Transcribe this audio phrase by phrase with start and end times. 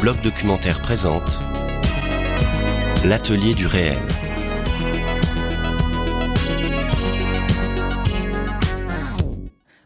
[0.00, 1.38] bloc documentaire présente
[3.04, 3.96] L'atelier du réel.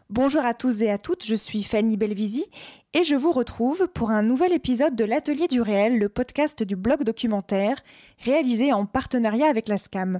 [0.09, 2.45] Bonjour à tous et à toutes, je suis Fanny Belvisi
[2.93, 6.75] et je vous retrouve pour un nouvel épisode de l'Atelier du réel, le podcast du
[6.75, 7.77] blog documentaire
[8.19, 10.19] réalisé en partenariat avec la SCAM.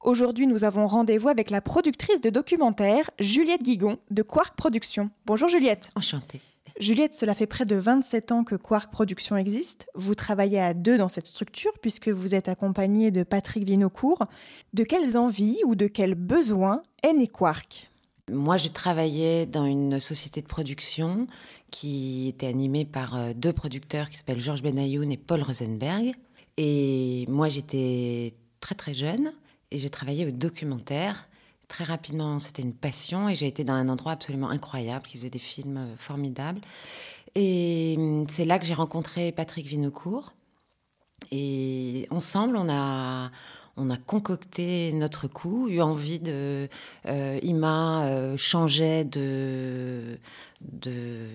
[0.00, 5.10] Aujourd'hui, nous avons rendez-vous avec la productrice de documentaire, Juliette Guigon, de Quark Productions.
[5.26, 5.90] Bonjour Juliette.
[5.94, 6.40] Enchantée.
[6.80, 9.86] Juliette, cela fait près de 27 ans que Quark Productions existe.
[9.94, 14.24] Vous travaillez à deux dans cette structure puisque vous êtes accompagnée de Patrick Vinocourt.
[14.72, 17.90] De quelles envies ou de quels besoins est né Quark?
[18.30, 21.26] Moi, je travaillais dans une société de production
[21.70, 26.14] qui était animée par euh, deux producteurs qui s'appellent Georges Benayoun et Paul Rosenberg.
[26.56, 29.34] Et moi, j'étais très très jeune
[29.70, 31.28] et j'ai travaillé au documentaire.
[31.70, 35.30] Très rapidement, c'était une passion et j'ai été dans un endroit absolument incroyable qui faisait
[35.30, 36.60] des films euh, formidables.
[37.36, 40.34] Et hum, c'est là que j'ai rencontré Patrick Vinocourt.
[41.30, 43.30] Et ensemble, on a,
[43.76, 46.68] on a concocté notre coup, eu envie de.
[47.06, 48.36] Euh, Ima euh,
[49.04, 50.18] de,
[50.72, 51.28] de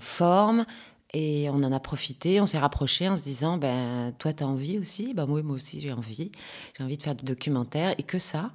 [0.00, 0.66] forme.
[1.14, 4.46] Et on en a profité, on s'est rapproché en se disant, ben, toi, tu as
[4.46, 5.14] envie aussi?
[5.14, 6.30] Ben, moi, moi aussi, j'ai envie.
[6.76, 8.50] J'ai envie de faire du documentaire et que ça.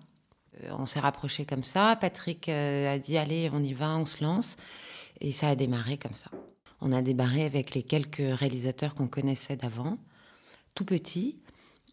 [0.61, 1.95] Euh, on s'est rapproché comme ça.
[1.95, 4.57] Patrick euh, a dit, allez, on y va, on se lance.
[5.21, 6.29] Et ça a démarré comme ça.
[6.81, 9.97] On a démarré avec les quelques réalisateurs qu'on connaissait d'avant,
[10.75, 11.37] tout petit.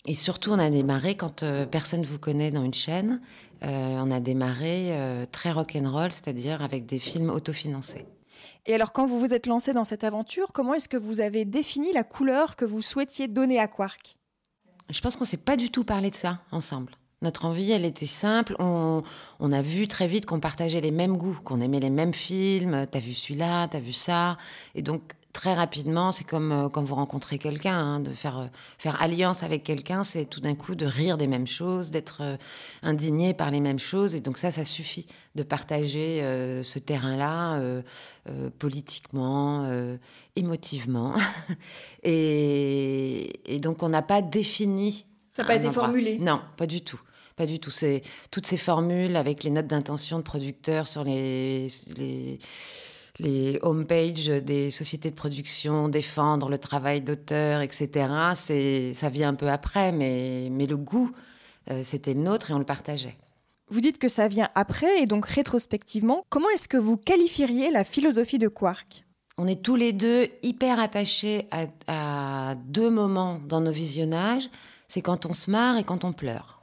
[0.06, 3.20] Et surtout, on a démarré quand euh, personne ne vous connaît dans une chaîne.
[3.62, 4.96] on a démarré
[5.30, 8.06] très rock'n'roll, c'est-à-dire avec des films autofinancés.
[8.66, 11.44] Et alors, quand vous vous êtes lancé dans cette aventure, comment est-ce que vous avez
[11.44, 14.16] défini la couleur que vous souhaitiez donner à Quark?
[14.88, 16.92] Je pense qu'on ne s'est pas du tout parlé de ça ensemble.
[17.22, 18.56] Notre envie, elle était simple.
[18.58, 19.02] On,
[19.40, 22.86] a vu très vite qu'on partageait les mêmes goûts, qu'on aimait les mêmes films.
[22.90, 24.38] T'as vu celui-là, t'as vu ça.
[24.74, 28.46] Et donc, très rapidement, c'est comme euh, quand vous rencontrez quelqu'un, hein, de faire, euh,
[28.78, 32.36] faire alliance avec quelqu'un, c'est tout d'un coup de rire des mêmes choses, d'être euh,
[32.82, 34.14] indigné par les mêmes choses.
[34.14, 36.20] Et donc ça, ça suffit de partager
[36.64, 37.60] ce terrain-là
[38.58, 39.70] politiquement,
[40.34, 41.14] émotivement.
[42.02, 43.30] et,
[43.62, 45.06] donc on n'a pas défini.
[45.32, 47.00] Ça n'a pas été formulé Non, pas du tout.
[47.36, 47.70] Pas du tout.
[47.70, 52.38] C'est toutes ces formules avec les notes d'intention de producteurs sur les, les
[53.20, 57.90] les homepages des sociétés de production, défendre le travail d'auteur, etc.
[58.94, 61.10] Ça vient un peu après, mais, mais le goût,
[61.70, 63.16] euh, c'était le nôtre et on le partageait.
[63.68, 67.84] Vous dites que ça vient après et donc rétrospectivement, comment est-ce que vous qualifieriez la
[67.84, 69.04] philosophie de Quark?
[69.38, 71.66] On est tous les deux hyper attachés à,
[72.50, 74.50] à deux moments dans nos visionnages,
[74.88, 76.59] c'est quand on se marre et quand on pleure.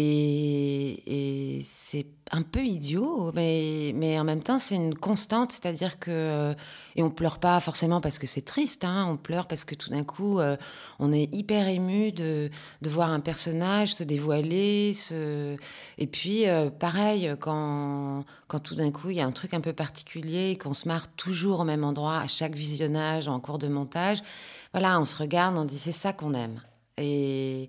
[0.00, 6.54] Et, c'est un peu idiot, mais, mais en même temps, c'est une constante, c'est-à-dire que.
[6.94, 9.90] Et on pleure pas forcément parce que c'est triste, hein, on pleure parce que tout
[9.90, 10.56] d'un coup, euh,
[11.00, 12.50] on est hyper ému de,
[12.82, 14.92] de, voir un personnage se dévoiler.
[14.92, 15.56] Se...
[15.98, 19.60] Et puis, euh, pareil, quand, quand tout d'un coup, il y a un truc un
[19.60, 23.68] peu particulier, qu'on se marre toujours au même endroit à chaque visionnage, en cours de
[23.68, 24.22] montage,
[24.72, 26.60] voilà, on se regarde, on dit c'est ça qu'on aime.
[26.98, 27.68] Et,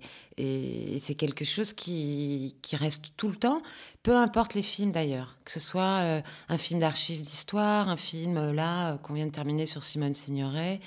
[0.98, 3.62] c'est quelque chose qui, reste tout le temps,
[4.02, 8.36] peu importe les films d'ailleurs, que ce soit euh, un film d'archives d'histoire, un film
[8.36, 10.80] euh, là euh, qu'on vient de terminer sur Simone Signoret,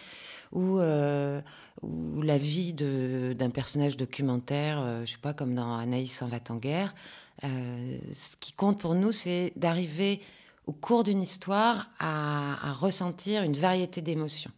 [0.51, 6.55] ou, la vie d'un personnage documentaire, je sais pas, comme dans Anaïs en va en
[6.55, 6.93] guerre.
[7.41, 10.21] ce qui compte pour nous, c'est d'arriver
[10.67, 14.51] au cours d'une histoire à ressentir une variété d'émotions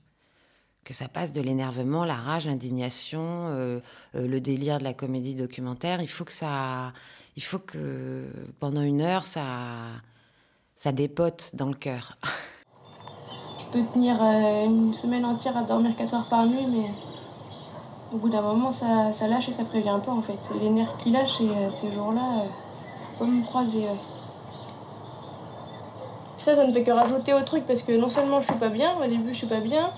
[0.86, 3.80] que ça passe de l'énervement, la rage, l'indignation, euh,
[4.14, 6.00] euh, le délire de la comédie documentaire.
[6.02, 6.94] Il faut que ça,
[7.36, 8.28] il faut que
[8.60, 9.44] pendant une heure, ça,
[10.76, 12.18] ça dépote dans le cœur.
[13.60, 16.92] Je peux tenir euh, une semaine entière à dormir 4 heures par nuit, mais
[18.14, 20.52] au bout d'un moment, ça, ça, lâche et ça prévient pas en fait.
[20.62, 22.46] Les nerfs qui lâchent et ces jours-là,
[23.02, 23.88] faut pas me croiser.
[26.38, 28.70] Ça, ça ne fait que rajouter au truc parce que non seulement je suis pas
[28.70, 29.90] bien, au début je suis pas bien,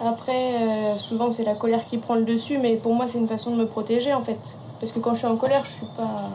[0.00, 3.28] après, euh, souvent c'est la colère qui prend le dessus, mais pour moi c'est une
[3.28, 4.56] façon de me protéger en fait.
[4.80, 6.30] Parce que quand je suis en colère, je suis pas,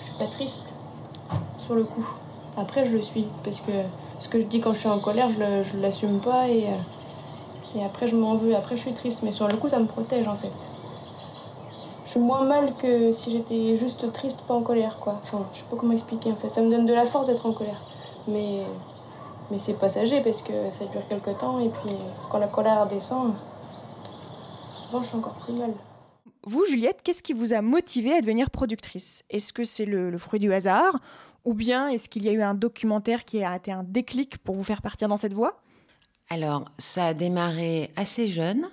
[0.00, 0.74] je suis pas triste
[1.58, 2.06] sur le coup.
[2.56, 3.72] Après, je le suis parce que
[4.18, 7.78] ce que je dis quand je suis en colère, je, je l'assume pas et, euh,
[7.78, 8.54] et après je m'en veux.
[8.54, 10.52] Après, je suis triste, mais sur le coup, ça me protège en fait.
[12.04, 15.18] Je suis moins mal que si j'étais juste triste, pas en colère quoi.
[15.22, 16.54] Enfin, je sais pas comment expliquer en fait.
[16.54, 17.82] Ça me donne de la force d'être en colère,
[18.28, 18.60] mais
[19.50, 21.94] mais c'est passager parce que ça dure quelques temps et puis
[22.30, 23.34] quand la colère descend,
[24.72, 25.72] souvent je suis encore plus mal.
[26.46, 29.24] Vous, Juliette, qu'est-ce qui vous a motivé à devenir productrice?
[29.30, 31.00] Est-ce que c'est le, fruit du hasard?
[31.44, 34.54] Ou bien est-ce qu'il y a eu un documentaire qui a été un déclic pour
[34.54, 35.62] vous faire partir dans cette voie?
[36.28, 38.66] Alors, ça a démarré assez jeune.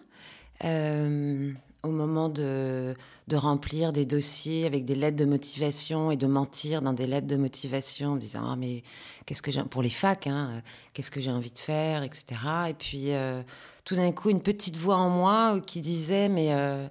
[0.63, 1.53] Euh,
[1.83, 2.95] au moment de,
[3.31, 7.37] remplir des dossiers avec des lettres de motivation et de mentir dans des lettres de
[7.37, 8.83] motivation en disant ah mais
[9.25, 10.61] qu'est-ce que j'ai pour les facs hein,
[10.93, 13.41] qu'est-ce que j'ai envie de faire etc et puis euh,
[13.85, 16.87] tout d'un coup une petite voix en moi qui disait mais euh,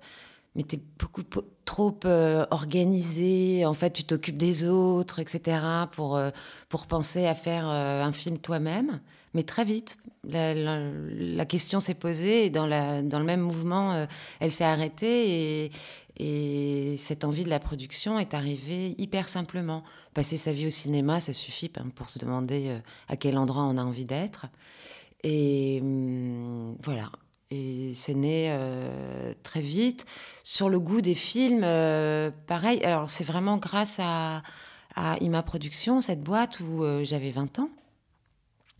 [0.55, 1.23] mais t'es beaucoup
[1.67, 5.59] trop euh, organisé en fait tu t'occupes des autres etc
[5.93, 6.19] pour
[6.71, 9.01] pour penser à faire un film toi-même
[9.35, 14.07] mais très vite, la, question s'est posée et dans, le même mouvement, euh,
[14.41, 15.71] elle s'est arrêtée et,
[16.17, 19.85] et, cette envie de la production est arrivée hyper simplement.
[20.15, 22.79] Passer sa vie au cinéma, ça suffit hein, pour se demander euh,
[23.09, 24.47] à quel endroit on a envie d'être.
[25.23, 27.11] Et hum, voilà.
[27.53, 30.07] Et c'est né euh, très vite.
[30.45, 31.63] Sur le goût des films,
[32.47, 32.83] pareil.
[32.85, 34.43] Alors c'est vraiment grâce à
[35.21, 37.71] Ima Production, cette boîte où j'avais 20 ans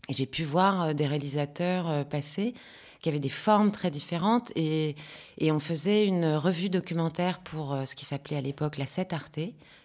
[0.09, 2.53] j'ai pu voir euh, des réalisateurs euh, passer
[3.01, 4.95] qui avaient des formes très différentes et,
[5.41, 9.39] on faisait une revue documentaire pour euh, ce qui s'appelait à l'époque la 7 Arte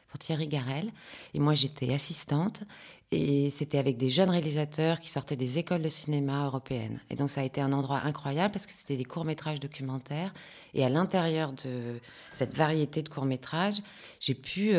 [0.09, 0.93] pour Thierry Garel.
[1.33, 2.63] Et moi j'étais assistante
[3.11, 7.01] et c'était avec des jeunes réalisateurs qui sortaient des écoles de cinéma européennes.
[7.09, 10.35] Et donc ça a été un endroit incroyable parce que c'était des courts-métrages documentaires.
[10.75, 12.01] Et à l'intérieur de
[12.33, 13.81] cette variété de courts-métrages
[14.21, 14.75] j'ai pu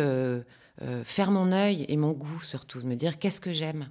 [1.06, 3.88] faire mon œil et mon goût surtout me dire qu'est-ce que j'aime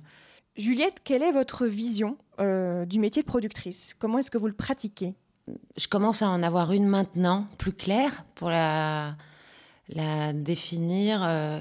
[0.57, 3.95] Juliette, quelle est votre vision euh, du métier de productrice?
[3.99, 5.15] Comment est-ce que vous le pratiquez?
[5.77, 9.15] Je commence à en avoir une maintenant, plus claire, pour la,
[10.33, 11.23] définir.
[11.23, 11.61] Euh,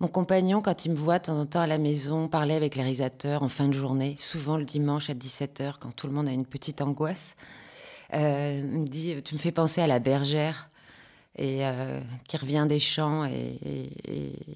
[0.00, 2.76] mon compagnon, quand il me voit de temps en temps à la maison, parler avec
[2.76, 6.28] les réalisateurs en fin de journée, souvent le dimanche à 17h, quand tout le monde
[6.28, 7.36] a une petite angoisse,
[8.12, 10.68] euh, me dit Tu me fais penser à la bergère
[11.36, 13.58] et euh, qui revient des champs et,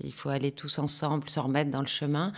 [0.03, 2.33] il faut aller tous ensemble se remettre dans le chemin.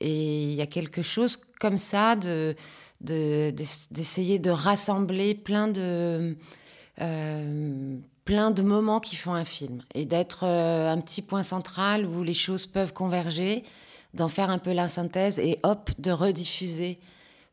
[0.00, 2.54] Et il y a quelque chose comme ça de
[3.00, 6.36] d'essayer de, rassembler plein de
[7.00, 12.06] euh, plein de moments qui font un film et d'être euh, un petit point central
[12.06, 13.64] où les choses peuvent converger,
[14.14, 17.00] d'en faire un peu la synthèse et hop de rediffuser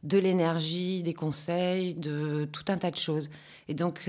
[0.03, 3.29] de l'énergie, des conseils, de tout un tas de choses.
[3.67, 4.07] Et donc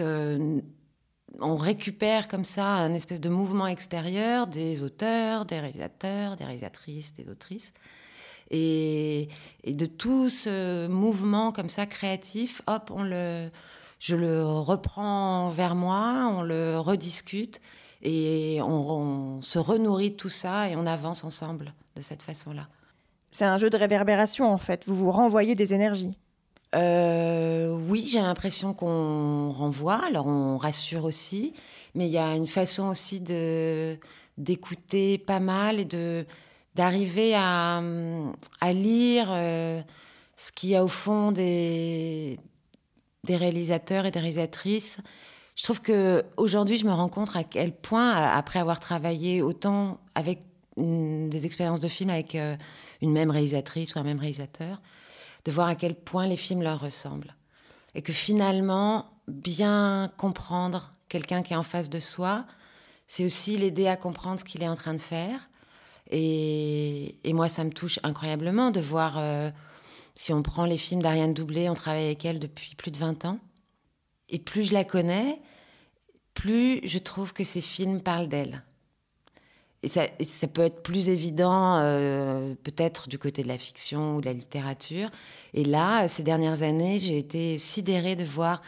[1.38, 7.14] on récupère comme ça un espèce de mouvement extérieur des auteurs, des réalisateurs, des réalisatrices,
[7.14, 7.72] des autrices.
[8.50, 9.28] Et,
[9.64, 13.48] de tout ce mouvement comme ça créatif, hop, on le,
[14.00, 17.60] je le reprends vers moi, on le rediscute
[18.02, 22.66] et on, se renourrit de tout ça et on avance ensemble de cette façon-là.
[23.30, 26.16] C'est un jeu de réverbération en fait, vous vous renvoyez des énergies.
[26.76, 31.52] Euh, oui, j'ai l'impression qu'on renvoie, alors on rassure aussi,
[31.94, 33.98] mais il y a une façon aussi de
[34.38, 36.24] d'écouter pas mal et de
[36.76, 37.82] d'arriver à,
[38.60, 39.82] à, lire euh,
[40.36, 42.38] ce qu'il y a au fond des,
[43.24, 44.98] des réalisateurs et des réalisatrices.
[45.56, 49.98] Je trouve que aujourd'hui, je me rends compte à quel point, après avoir travaillé autant
[50.14, 50.40] avec
[50.76, 52.56] des expériences de film avec euh,
[53.02, 54.80] une même réalisatrice ou un même réalisateur,
[55.44, 57.34] de voir à quel point les films leur ressemblent.
[57.94, 62.46] Et que finalement, bien comprendre quelqu'un qui est en face de soi,
[63.06, 65.48] c'est aussi l'aider à comprendre ce qu'il est en train de faire.
[66.10, 69.50] Et, moi, ça me touche incroyablement de voir, euh,
[70.14, 73.24] si on prend les films d'Ariane Doublé, on travaille avec elle depuis plus de 20
[73.24, 73.38] ans.
[74.28, 75.40] Et plus je la connais,
[76.34, 78.62] plus je trouve que ces films parlent d'elle.
[79.82, 84.20] Et ça, ça, peut être plus évident euh, peut-être du côté de la fiction ou
[84.20, 85.10] de la littérature.
[85.54, 88.60] Et là, ces dernières années, j'ai été sidérée de voir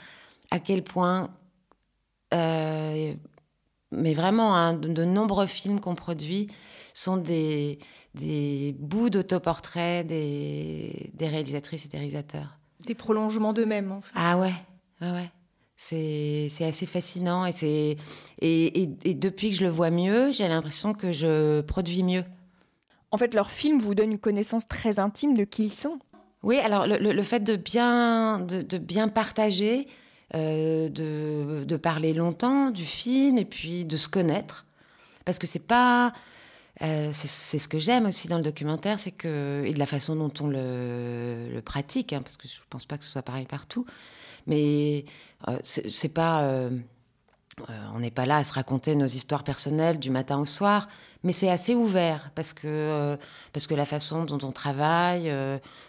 [0.50, 1.28] à quel point,
[2.32, 3.12] euh,
[3.90, 6.48] mais vraiment, hein, de, nombreux films qu'on produit
[6.94, 7.78] sont des,
[8.14, 12.58] des bouts d'autoportraits des, des réalisatrices et des réalisateurs.
[12.86, 14.12] Des prolongements d'eux-mêmes, en fait.
[14.14, 14.54] Ah ouais,
[15.02, 15.30] ouais, ouais.
[15.84, 17.96] C'est assez fascinant et,
[18.40, 22.24] et, et, depuis que je le vois mieux, j'ai l'impression que je produis mieux.
[23.10, 25.98] En fait, leurs films vous donnent une connaissance très intime de qui ils sont.
[26.42, 29.88] Oui, alors le, le fait de bien, de, de bien partager,
[30.34, 34.66] euh, de, de, parler longtemps du film et puis de se connaître.
[35.24, 36.12] Parce que c'est pas.
[36.80, 39.62] Euh, c'est ce que j'aime aussi dans le documentaire, c'est que.
[39.66, 42.86] Et de la façon dont on le, le pratique, hein, parce que je ne pense
[42.86, 43.84] pas que ce soit pareil partout.
[44.46, 45.04] Mais
[45.48, 46.44] euh, c'est pas.
[46.44, 46.70] Euh,
[47.68, 50.88] euh, on n'est pas là à se raconter nos histoires personnelles du matin au soir,
[51.22, 53.18] mais c'est assez ouvert parce que,
[53.52, 55.30] parce que la façon dont on travaille,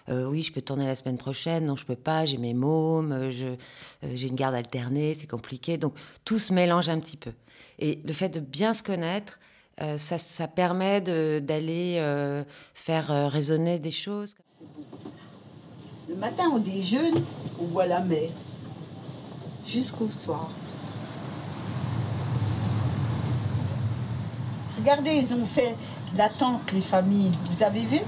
[0.10, 4.27] oui, je peux tourner la semaine prochaine, non, je peux pas, j'ai mes mômes, j'ai
[4.27, 5.77] une garde alternée, c'est compliqué.
[5.77, 5.93] Donc
[6.25, 7.31] tout se mélange un petit peu.
[7.79, 9.39] Et le fait de bien se connaître,
[9.79, 12.43] ça, ça, permet d'aller
[12.74, 14.36] faire résonner des choses.
[16.13, 17.24] Le matin, on déjeune,
[17.60, 18.29] on voit la mer.
[19.65, 20.48] Jusqu'au soir.
[24.77, 25.75] Regardez, ils ont fait
[26.15, 27.32] la tente, les familles.
[27.50, 28.00] Vous avez vu?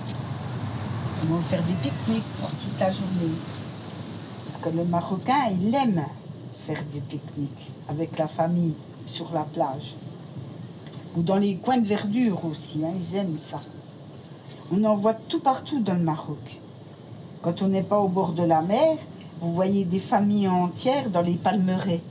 [1.24, 3.34] Ils vont faire des pique-niques pour toute la journée.
[4.46, 6.06] Parce que le Marocain, il aime
[6.68, 8.76] faire des pique-niques avec la famille
[9.08, 9.96] sur la plage.
[11.18, 13.62] Ou dans les coins de verdure aussi, hein, ils aiment ça.
[14.72, 16.62] On en voit tout partout dans le Maroc.
[17.46, 18.98] Quand on n'est pas au bord de la mer,
[19.40, 22.02] vous voyez des familles entières dans les palmeraies.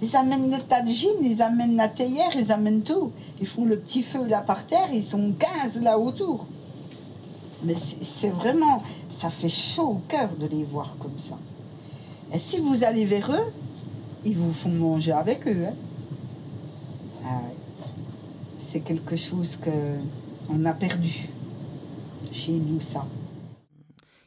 [0.00, 3.12] Ils amènent le tadjine, ils amènent la théière, ils amènent tout.
[3.42, 6.46] Ils font le petit feu là par terre, ils sont 15 là autour.
[7.62, 11.36] Mais c'est vraiment, ça fait chaud au cœur de les voir comme ça.
[12.32, 13.52] Et si vous allez vers eux,
[14.24, 15.66] ils vous font manger avec eux.
[15.68, 15.74] Hein.
[17.26, 17.40] Ah
[18.58, 19.98] c'est quelque chose que
[20.48, 21.28] on a perdu
[22.32, 23.04] chez nous, ça.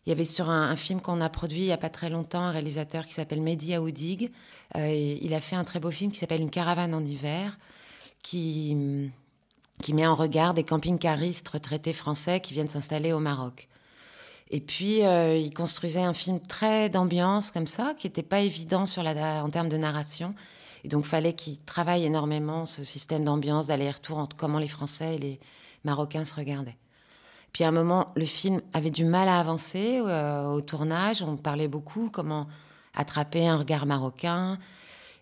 [0.08, 2.40] Il y avait sur un, film qu'on a produit il n'y a pas très longtemps
[2.40, 4.32] un réalisateur qui s'appelle Mehdi Aoudig.
[4.78, 7.60] Euh, il a fait un très beau film qui s'appelle Une caravane en hiver,
[8.24, 9.12] qui,
[9.82, 13.68] qui met en regard des camping-caristes retraités français qui viennent s'installer au Maroc.
[14.50, 18.86] Et puis, euh, il construisait un film très d'ambiance comme ça, qui n'était pas évident
[18.86, 20.34] sur la, en termes de narration.
[20.86, 25.20] Et donc, fallait qu'il travaille énormément ce système d'ambiance, d'aller-retour entre comment les Français et
[25.20, 25.40] les
[25.84, 26.78] Marocains se regardaient.
[27.54, 31.24] Puis à un moment, le film avait du mal à avancer euh, au tournage.
[31.24, 32.48] On parlait beaucoup comment
[32.94, 34.60] attraper un regard marocain.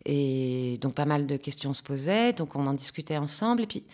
[0.05, 2.33] Et donc pas mal de questions se posaient.
[2.33, 3.63] Donc on en discutait ensemble.
[3.63, 3.85] Et puis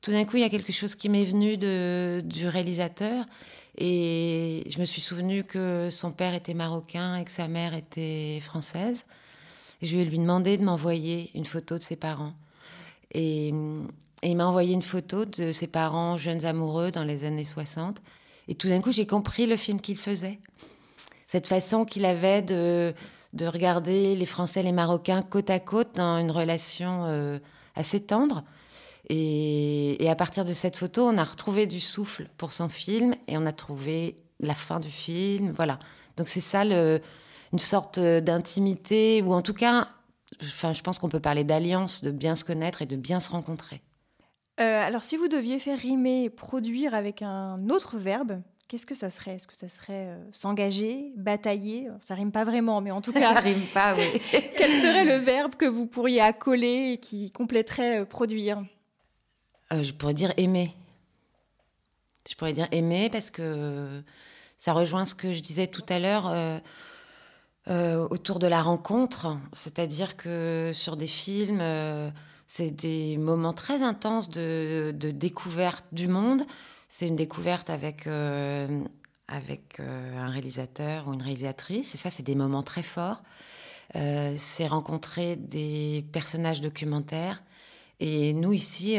[0.00, 3.24] tout d'un coup, il y a quelque chose qui m'est venu de, du réalisateur.
[3.76, 8.40] Et je me suis souvenu que son père était marocain et que sa mère était
[8.40, 9.04] française.
[9.82, 12.34] Je lui ai lui demandé de m'envoyer une photo de ses parents.
[13.12, 13.54] Et
[14.22, 17.98] et il m'a envoyé une photo de ses parents jeunes amoureux dans les années 60.
[18.48, 20.40] Et tout d'un coup, j'ai compris le film qu'il faisait.
[21.26, 22.94] Cette façon qu'il avait de,
[23.34, 27.38] de regarder les Français et les Marocains côte à côte dans une relation euh,
[27.74, 28.44] assez tendre.
[29.10, 33.38] Et, à partir de cette photo, on a retrouvé du souffle pour son film et
[33.38, 35.52] on a trouvé la fin du film.
[35.52, 35.78] Voilà.
[36.16, 39.88] Donc c'est ça une sorte d'intimité, ou en tout cas,
[40.42, 43.30] enfin, je pense qu'on peut parler d'alliance, de bien se connaître et de bien se
[43.30, 43.80] rencontrer.
[44.60, 49.08] Euh, alors, si vous deviez faire rimer produire avec un autre verbe, qu'est-ce que ça
[49.08, 49.36] serait?
[49.36, 51.88] Est-ce que ça serait euh, s'engager, batailler?
[52.00, 53.34] Ça rime pas vraiment, mais en tout cas.
[53.34, 54.20] ça rime pas, oui.
[54.56, 58.64] quel serait le verbe que vous pourriez accoler et qui compléterait euh, produire?
[59.70, 60.72] Je pourrais dire aimer.
[62.28, 64.02] Je pourrais dire aimer parce que
[64.56, 66.60] ça rejoint ce que je disais tout à l'heure.
[68.10, 71.60] autour de la rencontre, c'est-à-dire que sur des films,
[72.48, 76.44] c'est des moments très intenses de, découverte du monde.
[76.88, 78.66] C'est une découverte avec, euh,
[79.28, 81.94] avec euh, un réalisateur ou une réalisatrice.
[81.94, 83.22] Et ça, c'est des moments très forts.
[83.96, 87.42] Euh, c'est rencontrer des personnages documentaires.
[88.00, 88.96] Et nous, ici,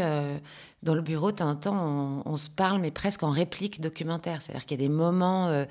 [0.84, 4.42] dans le bureau, de temps en temps, on, se parle, mais presque en réplique documentaire.
[4.42, 5.66] C'est-à-dire qu'il y a des moments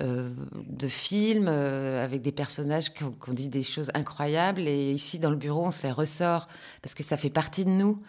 [0.00, 0.30] euh,
[0.68, 4.68] de films euh, avec des personnages qui ont, dit des choses incroyables.
[4.68, 6.46] Et ici, dans le bureau, on se les ressort
[6.82, 8.00] parce que ça fait partie de nous.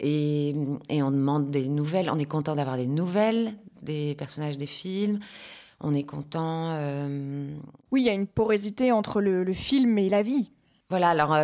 [0.00, 0.54] Et,
[0.90, 2.08] on demande des nouvelles.
[2.10, 3.52] On est content d'avoir des nouvelles
[3.82, 5.20] des personnages des films.
[5.80, 6.70] On est content.
[6.70, 7.54] Euh,
[7.90, 10.50] oui, il y a une porosité entre le, film et la vie.
[10.94, 11.36] Voilà, alors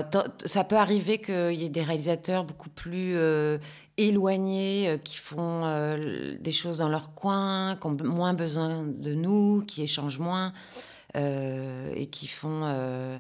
[0.45, 3.17] ça peut arriver qu'il y ait des réalisateurs beaucoup plus
[4.01, 9.15] éloignés, euh, qui font euh, des choses dans leur coin, qui ont moins besoin de
[9.15, 10.53] nous, qui échangent moins
[11.17, 13.19] euh, et qui font,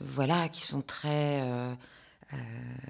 [0.00, 1.42] voilà, qui sont très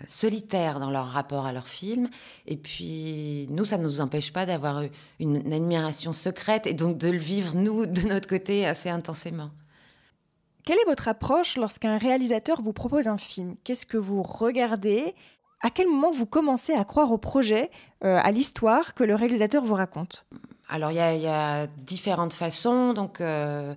[0.06, 2.08] solitaires dans leur rapport à leur film.
[2.46, 4.82] Et puis, nous, ça ne nous empêche pas d'avoir
[5.18, 9.50] une admiration secrète et donc de le vivre, nous, de notre côté, assez intensément.
[10.64, 13.56] Quelle est votre approche lorsqu'un réalisateur vous propose un film?
[13.64, 15.14] Qu'est-ce que vous regardez?
[15.60, 17.70] À quel moment vous commencez à croire au projet,
[18.04, 20.24] euh, à l'histoire que le réalisateur vous raconte?
[20.68, 22.94] Alors, il y, a différentes façons.
[22.94, 23.74] Donc, euh,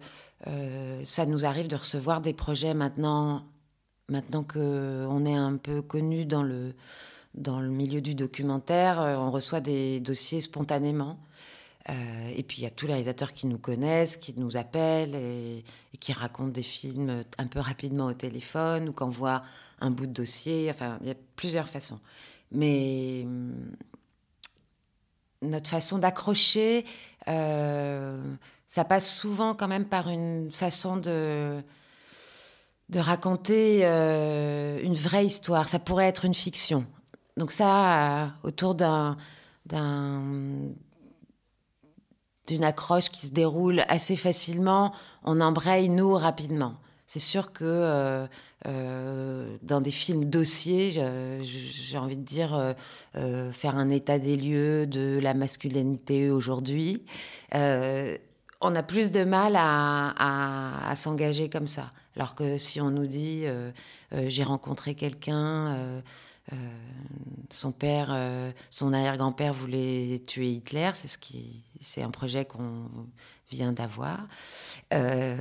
[0.47, 3.43] euh, ça nous arrive de recevoir des projets maintenant,
[4.07, 6.73] maintenant qu'on est un peu connu dans le,
[7.33, 8.99] dans le milieu du documentaire.
[8.99, 11.17] On reçoit des dossiers spontanément.
[11.87, 15.63] Et puis il y a tous les réalisateurs qui nous connaissent, qui nous appellent et,
[15.99, 19.43] qui racontent des films un peu rapidement au téléphone ou qu'on voit
[19.79, 20.69] un bout de dossier.
[20.71, 21.99] Enfin, il y a plusieurs façons.
[22.51, 23.75] Mais hum,
[25.41, 26.85] notre façon d'accrocher,
[27.27, 28.35] euh,
[28.67, 31.61] ça passe souvent quand même par une façon de,
[32.89, 35.69] de raconter euh, une vraie histoire.
[35.69, 36.85] Ça pourrait être une fiction.
[37.37, 39.17] Donc ça, euh, autour d'un,
[42.47, 46.75] d'une accroche qui se déroule assez facilement, on embraye, nous, rapidement.
[47.07, 48.25] C'est sûr que euh,
[48.67, 50.91] euh, dans des films dossiers,
[51.41, 52.73] j'ai envie de dire
[53.15, 57.03] euh, faire un état des lieux de la masculinité aujourd'hui,
[58.61, 61.91] on a plus de mal à, s'engager comme ça.
[62.15, 63.43] Alors que si on nous dit
[64.11, 66.01] j'ai rencontré quelqu'un,
[67.49, 68.15] son père,
[68.69, 72.89] son arrière-grand-père voulait tuer Hitler, c'est ce qui, c'est un projet qu'on
[73.49, 74.19] vient d'avoir.
[74.93, 75.37] Euh,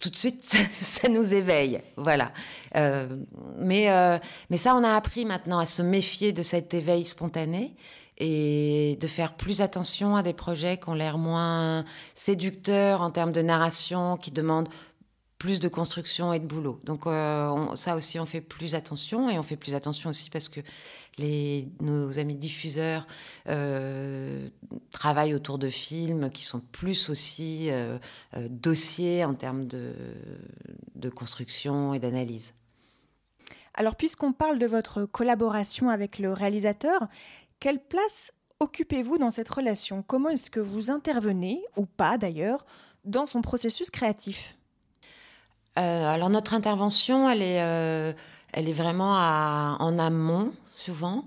[0.00, 2.32] tout de suite, ça, nous éveille, voilà.
[2.76, 3.08] Euh,
[3.56, 4.18] mais, euh,
[4.50, 7.74] mais ça, on a appris maintenant à se méfier de cet éveil spontané
[8.18, 13.32] et de faire plus attention à des projets qui ont l'air moins séducteurs en termes
[13.32, 14.68] de narration, qui demandent
[15.38, 16.80] plus de construction et de boulot.
[16.84, 20.60] Donc ça aussi, on fait plus attention et on fait plus attention aussi parce que
[21.18, 23.06] les, nos amis diffuseurs
[23.48, 24.48] euh,
[24.90, 27.98] travaillent autour de films qui sont plus aussi euh,
[28.36, 29.92] euh, dossiers en termes de,
[30.94, 32.54] de construction et d'analyse.
[33.74, 37.06] Alors, puisqu'on parle de votre collaboration avec le réalisateur,
[37.60, 40.02] quelle place occupez-vous dans cette relation?
[40.02, 42.66] Comment est-ce que vous intervenez, ou pas d'ailleurs,
[43.04, 44.57] dans son processus créatif?
[45.80, 48.14] Alors, notre intervention, elle est,
[48.52, 51.24] elle est vraiment en amont, souvent,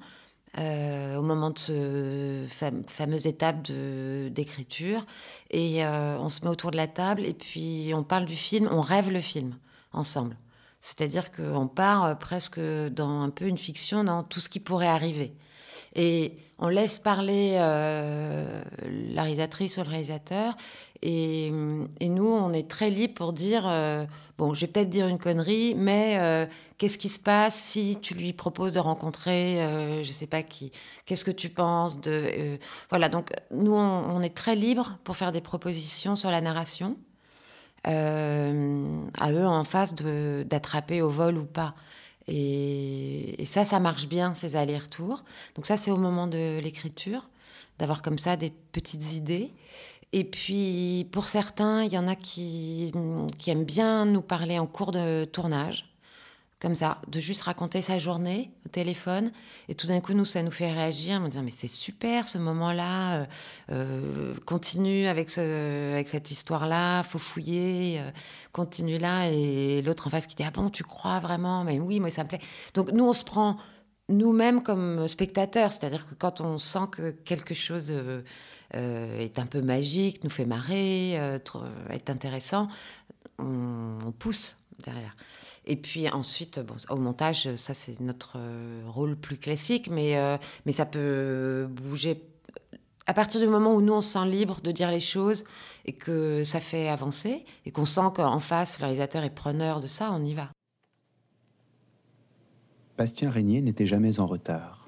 [0.57, 5.05] euh, au moment de cette fameuse étape d'écriture.
[5.49, 8.67] Et euh, on se met autour de la table et puis on parle du film,
[8.69, 9.55] on rêve le film
[9.93, 10.35] ensemble.
[10.81, 14.87] C'est-à-dire qu'on part euh, presque dans un peu une fiction dans tout ce qui pourrait
[14.87, 15.33] arriver.
[15.95, 20.55] Et on laisse parler la réalisatrice ou le réalisateur.
[21.01, 23.63] Et, nous, on est très libre pour dire
[24.41, 26.47] Bon, je vais peut-être dire une connerie, mais euh,
[26.79, 30.41] qu'est-ce qui se passe si tu lui proposes de rencontrer, euh, je ne sais pas
[30.41, 30.71] qui?
[31.05, 32.57] Qu'est-ce que tu penses de euh,
[32.89, 36.97] Voilà, donc nous, on, est très libre pour faire des propositions sur la narration.
[37.83, 41.75] à eux en face d'attraper au vol ou pas.
[42.27, 45.23] Et, et, ça, ça marche bien, ces allers-retours.
[45.53, 47.29] Donc ça, c'est au moment de l'écriture,
[47.77, 49.51] d'avoir comme ça des petites idées.
[50.13, 52.91] Et puis, pour certains, il y en a qui,
[53.47, 55.85] aiment bien nous parler en cours de tournage,
[56.59, 59.31] comme ça, de juste raconter sa journée au téléphone.
[59.69, 62.37] Et tout d'un coup, nous, ça nous fait réagir, me dire, mais c'est super ce
[62.37, 63.25] moment-là, euh,
[63.71, 68.11] euh, continue avec, ce, avec cette histoire-là, faut fouiller, euh,
[68.51, 69.29] continue là.
[69.31, 71.63] Et l'autre en face qui dit, ah bon, tu crois vraiment?
[71.63, 72.41] Mais oui, moi, ça me plaît.
[72.73, 73.55] Donc, nous, on se prend
[74.11, 77.91] nous-mêmes comme spectateurs, c'est-à-dire que quand on sent que quelque chose
[78.73, 81.39] euh, est un peu magique, nous fait marrer, euh,
[81.89, 82.69] est intéressant,
[83.37, 85.15] on, pousse derrière.
[85.65, 90.17] Et puis ensuite, au montage, ça c'est notre euh, rôle plus classique, mais,
[90.65, 92.23] mais ça peut bouger.
[93.07, 95.43] À partir du moment où nous on se sent libre de dire les choses
[95.85, 99.87] et que ça fait avancer et qu'on sent qu'en face le réalisateur est preneur de
[99.87, 100.49] ça, on y va.
[103.01, 104.87] Bastien Régnier n'était jamais en retard.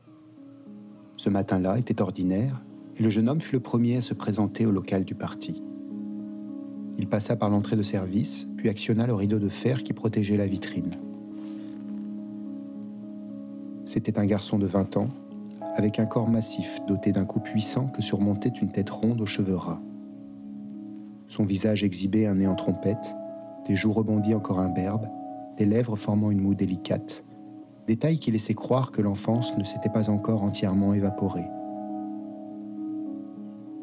[1.17, 2.61] Ce matin-là était ordinaire
[2.99, 5.59] et le jeune homme fut le premier à se présenter au local du parti.
[6.99, 10.45] Il passa par l'entrée de service, puis actionna le rideau de fer qui protégeait la
[10.45, 10.91] vitrine.
[13.87, 15.09] C'était un garçon de 20 ans,
[15.75, 19.55] avec un corps massif doté d'un cou puissant que surmontait une tête ronde aux cheveux
[19.55, 19.81] ras.
[21.29, 23.15] Son visage exhibait un nez en trompette,
[23.67, 25.09] des joues rebondies encore imberbes,
[25.57, 27.23] des lèvres formant une moue délicate,
[27.87, 31.45] détail qui laissait croire que l'enfance ne s'était pas encore entièrement évaporée.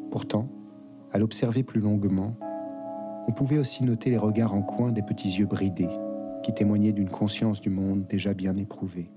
[0.09, 0.49] Pourtant,
[1.11, 2.35] à l'observer plus longuement,
[3.27, 5.89] on pouvait aussi noter les regards en coin des petits yeux bridés,
[6.43, 9.11] qui témoignaient d'une conscience du monde déjà bien éprouvée.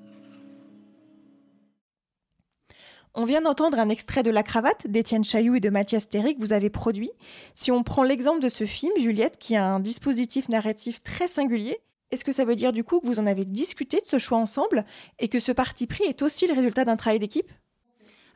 [3.16, 6.40] On vient d'entendre un extrait de La cravate d'Étienne Chailloux et de Mathias Théry que
[6.40, 7.12] vous avez produit.
[7.54, 11.78] Si on prend l'exemple de ce film, Juliette, qui a un dispositif narratif très singulier,
[12.10, 14.38] est-ce que ça veut dire du coup que vous en avez discuté de ce choix
[14.38, 14.84] ensemble
[15.18, 17.50] et que ce parti pris est aussi le résultat d'un travail d'équipe?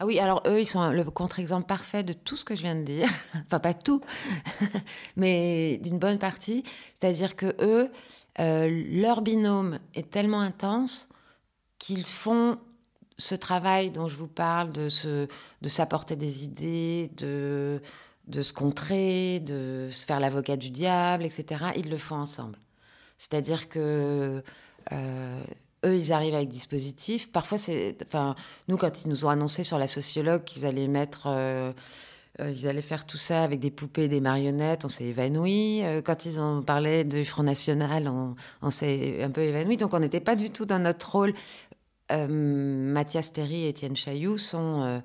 [0.00, 2.76] Ah oui, alors eux, ils sont le contre-exemple parfait de tout ce que je viens
[2.76, 3.08] de dire.
[3.46, 4.00] enfin, pas tout,
[5.16, 6.62] mais d'une bonne partie.
[6.98, 7.90] C'est-à-dire que eux,
[8.38, 11.08] euh, leur binôme est tellement intense
[11.78, 12.58] qu'ils font
[13.16, 14.88] ce travail dont je vous parle, de,
[15.66, 17.80] s'apporter des idées, de
[18.42, 21.72] se contrer, de se faire l'avocat du diable, etc.
[21.74, 22.58] Ils le font ensemble.
[23.18, 24.42] C'est-à-dire que
[24.92, 25.42] euh,
[25.84, 27.30] eux, ils arrivent avec dispositifs.
[27.30, 28.34] Parfois, c'est, enfin,
[28.68, 31.72] nous, quand ils nous ont annoncé sur la sociologue qu'ils allaient mettre, euh,
[32.40, 35.84] euh, ils allaient faire tout ça avec des poupées, des marionnettes, on s'est évanoui.
[35.84, 38.10] Euh, quand ils ont parlé du Front National,
[38.62, 39.76] on, s'est un peu évanoui.
[39.76, 41.34] Donc, on n'était pas du tout dans notre rôle.
[42.10, 45.02] Mathias Théry et Étienne Chailloux sont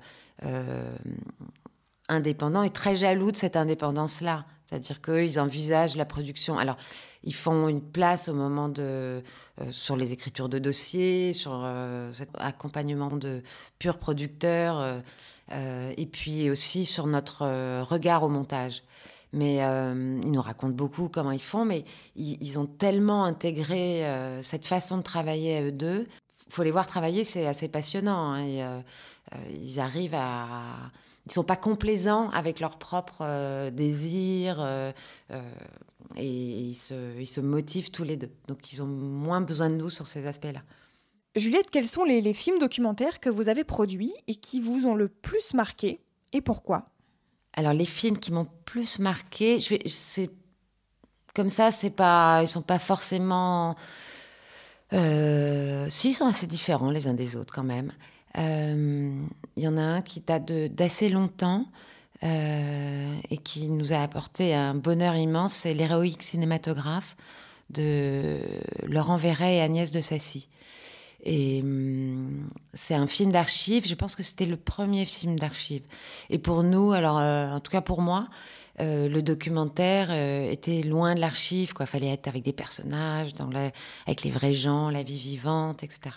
[2.08, 4.46] indépendants et très jaloux de cette indépendance-là.
[4.64, 6.58] C'est-à-dire qu'eux, ils envisagent la production.
[6.58, 6.76] Alors,
[7.22, 9.22] ils font une place au moment de.
[9.60, 13.40] Euh, sur les écritures de dossiers, sur euh, cet accompagnement de
[13.78, 15.00] purs producteurs,
[15.52, 17.44] euh, et puis aussi sur notre
[17.82, 18.82] regard au montage.
[19.32, 24.04] Mais ils nous racontent beaucoup comment ils font, mais ils, ont tellement intégré
[24.42, 26.06] cette façon de travailler à eux deux.
[26.46, 28.34] Il faut les voir travailler, c'est assez passionnant.
[28.34, 28.84] Hein,
[29.50, 30.92] ils arrivent à
[31.26, 34.92] ils sont pas complaisants avec leurs propres euh, désirs euh,
[35.30, 35.40] euh,
[36.16, 38.30] et ils se, ils se, motivent tous les deux.
[38.46, 40.62] Donc ils ont moins besoin de nous sur ces aspects-là.
[41.34, 44.94] Juliette, quels sont les, les, films documentaires que vous avez produits et qui vous ont
[44.94, 46.00] le plus marqué
[46.32, 46.90] et pourquoi?
[47.54, 49.58] Alors les films qui m'ont plus marqué,
[49.88, 50.30] c'est
[51.34, 53.76] comme ça, c'est pas, ils sont pas forcément.
[54.92, 54.98] si,
[56.10, 57.92] ils sont assez différents les uns des autres quand même.
[58.36, 59.12] Il euh,
[59.56, 61.66] y en a un qui date d'assez longtemps
[62.24, 67.16] euh, et qui nous a apporté un bonheur immense, c'est l'héroïque cinématographe
[67.70, 68.40] de
[68.88, 70.48] Laurent Verret et Agnès de Sassy.
[71.22, 73.86] Et hum, c'est un film d'archives.
[73.86, 75.84] Je pense que c'était le premier film d'archives.
[76.28, 78.28] Et pour nous, alors euh, en tout cas pour moi,
[78.80, 81.74] le documentaire était loin de l'archive.
[81.74, 83.30] Quoi, fallait être avec des personnages,
[84.04, 86.10] avec les vrais gens, la vie vivante, etc.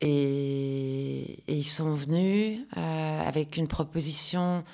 [0.00, 4.64] Et, ils sont venus euh, avec une proposition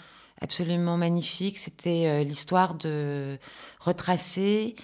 [0.40, 1.58] absolument magnifique.
[1.58, 3.38] C'était euh, l'histoire de
[3.80, 4.76] retracer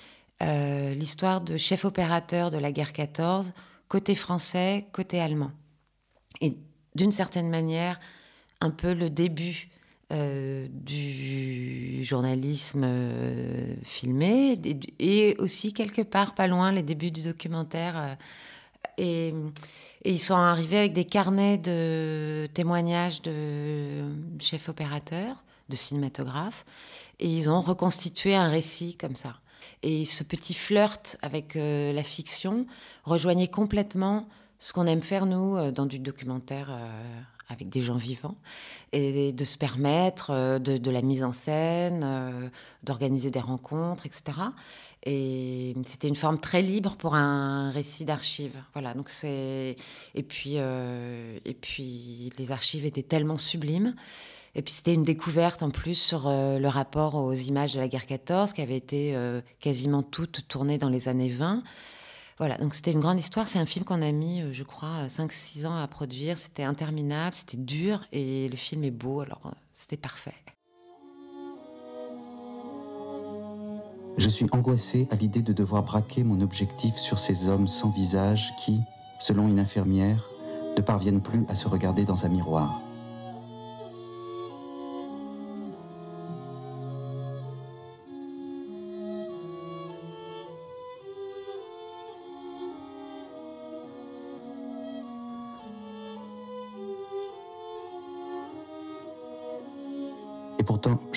[0.42, 3.52] euh, l'histoire de chef opérateur de la guerre 14,
[3.88, 5.52] côté français, côté allemand.
[6.40, 6.57] Et
[6.96, 8.00] d'une certaine manière,
[8.61, 9.68] un peu le début
[10.68, 12.87] du journalisme
[13.83, 14.61] filmé
[14.98, 18.18] et, aussi quelque part pas loin les débuts du documentaire.
[18.98, 19.33] et
[20.05, 24.03] et ils sont arrivés avec des carnets de témoignages de
[24.41, 26.65] chefs opérateurs, de cinématographes,
[27.21, 29.37] et ils ont reconstitué un récit comme ça.
[29.83, 32.67] Et ce petit flirt avec euh, la fiction
[33.05, 37.21] rejoignait complètement ce qu'on aime faire, nous, euh, dans du documentaire euh,
[37.53, 38.37] avec des gens vivants,
[38.93, 42.51] et de se permettre de, de la mise en scène,
[42.83, 44.33] d'organiser des rencontres, etc.
[45.05, 48.57] Et c'était une forme très libre pour un récit d'archives.
[48.73, 49.77] Voilà, donc c'est
[50.15, 53.97] et puis euh, et puis les archives étaient tellement sublimes.
[54.55, 57.88] Et puis c'était une découverte en plus sur euh, le rapport aux images de la
[57.88, 61.65] guerre 14 qui avait été euh, quasiment toutes tournées dans les années 20.
[62.38, 63.49] Voilà, donc c'était une grande histoire.
[63.49, 66.38] C'est un film qu'on a mis, je crois, 5-6 ans à produire.
[66.38, 70.35] C'était interminable, c'était dur et le film est beau, alors c'était parfait.
[74.18, 78.53] Je suis angoissé à l'idée de devoir braquer mon objectif sur ces hommes sans visage
[78.59, 78.81] qui,
[79.18, 80.29] selon une infirmière,
[80.77, 82.83] ne parviennent plus à se regarder dans un miroir.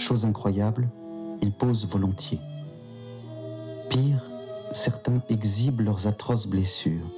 [0.05, 0.87] Chose incroyable,
[1.41, 2.39] ils posent volontiers.
[3.89, 4.29] Pire,
[4.71, 7.09] certains exhibent leurs atroces blessures.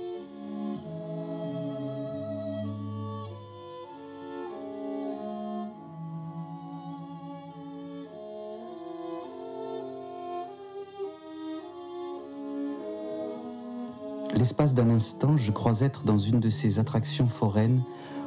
[14.33, 17.83] L'espace d'un instant, je crois être dans une de ces attractions foraines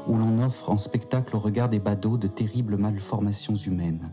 [0.06, 4.10] où l'on offre en spectacle au regard des badauds de terribles malformations humaines.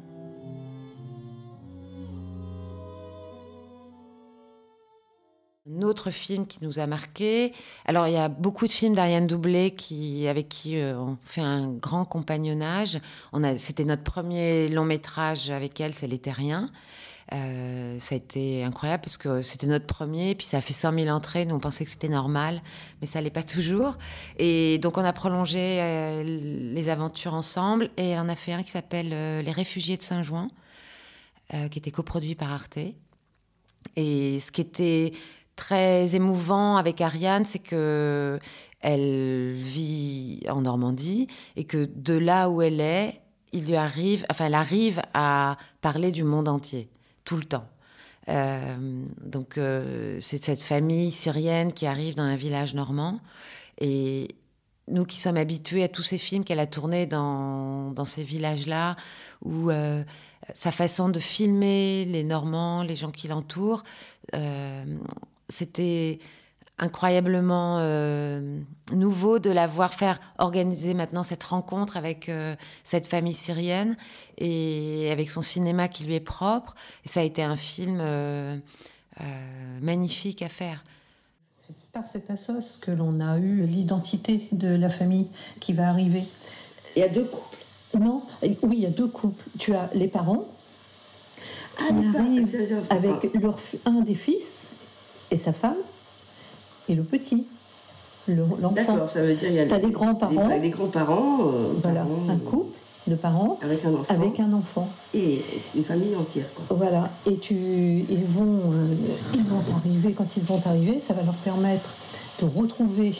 [6.12, 7.54] Film qui nous a marqué.
[7.86, 11.42] Alors, il y a beaucoup de films d'Ariane Doublé qui, avec qui euh, on fait
[11.42, 13.00] un grand compagnonnage.
[13.34, 16.72] On a, c'était notre premier long métrage avec elle, c'est Les Terriens.
[17.34, 20.98] Euh, ça a été incroyable parce que c'était notre premier, puis ça a fait 100
[20.98, 21.46] 000 entrées.
[21.46, 22.62] Nous, on pensait que c'était normal,
[23.02, 23.98] mais ça l'est pas toujours.
[24.38, 28.64] Et donc, on a prolongé euh, les aventures ensemble et elle en a fait un
[28.64, 30.50] qui s'appelle Les réfugiés de Saint-Jouan,
[31.72, 32.80] qui était coproduit par Arte.
[33.96, 35.12] Et ce qui était
[35.58, 38.40] très émouvant avec Ariane, c'est que
[38.80, 44.46] elle vit en Normandie et que de là où elle est, il lui arrive, enfin,
[44.46, 46.90] elle arrive à parler du monde entier
[47.26, 47.68] tout le temps.
[48.30, 53.20] Euh, donc, euh, c'est cette famille syrienne qui arrive dans un village normand
[53.80, 54.28] et
[54.90, 58.96] nous qui sommes habitués à tous ces films qu'elle a tournés dans, ces villages-là,
[59.44, 60.04] où euh,
[60.54, 63.84] sa façon de filmer les Normands, les gens qui l'entourent,
[65.50, 66.20] c'était
[66.80, 68.60] incroyablement euh,
[68.94, 73.98] nouveau de la voir faire organiser maintenant cette rencontre avec euh, cette famille syrienne
[74.38, 76.76] et avec son cinéma qui lui est propre.
[77.04, 78.58] Et ça a été un film euh,
[79.82, 80.84] magnifique à faire.
[81.58, 85.28] C'est par cette assos que l'on a eu l'identité de la famille
[85.60, 86.24] qui va arriver.
[86.96, 87.58] Il y a deux couples
[88.00, 89.44] Non, oui, il y a deux couples.
[89.58, 90.46] Tu as les parents
[91.78, 94.72] qui ah, arrivent avec leur, un des fils
[95.32, 95.78] et sa femme
[96.90, 97.46] et le petit,
[98.28, 98.72] l'enfant.
[98.72, 100.60] D'accord, ça veut dire qu'il y a des grands-parents.
[100.60, 101.40] Des, grands-parents.
[101.42, 104.14] Euh, voilà, un couple de parents avec un enfant.
[104.14, 104.90] Avec un enfant.
[105.14, 105.42] Et
[105.76, 106.46] une famille entière.
[106.54, 106.78] Quoi.
[106.78, 107.10] Voilà.
[107.26, 108.96] Et tu, ils vont, euh,
[109.34, 110.14] ils vont arriver.
[110.14, 111.94] Quand ils vont arriver, ça va leur permettre
[112.40, 113.14] de retrouver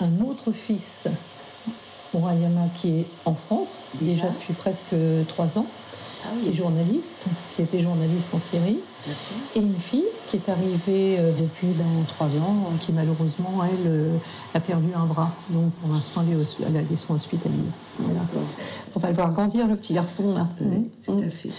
[0.00, 1.08] un autre fils,
[2.14, 4.94] Mourayama, qui est en France déjà depuis presque
[5.28, 5.66] trois ans
[6.24, 8.80] ah qui est journaliste, qui était journaliste en Syrie,
[9.54, 14.16] et une fille qui est arrivée euh, depuis ben, trois ans, qui malheureusement, elle, euh,
[14.54, 15.30] a perdu un bras.
[15.50, 17.54] Donc pour l'instant, elle, a des soins hospitaliers.
[18.94, 20.48] On va le voir grandir, le petit garçon, là.
[20.60, 21.50] Oui, tout à fait.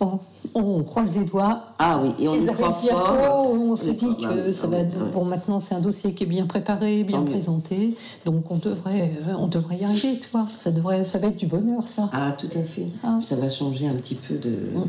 [0.00, 0.20] Bon,
[0.54, 1.60] on croise les doigts.
[1.80, 3.12] Ah oui, et on y croit bientôt,
[3.52, 4.84] On se dit que ça va.
[4.84, 9.34] Bon, maintenant c'est un dossier qui est bien préparé, bien présenté, donc on devrait, euh,
[9.36, 10.46] on devrait y arriver, tu vois.
[10.56, 12.08] Ça devrait, ça va être du bonheur, ça.
[12.12, 12.86] Ah, tout à fait.
[13.02, 13.18] Ah.
[13.22, 14.84] Ça va changer un petit peu de, mm.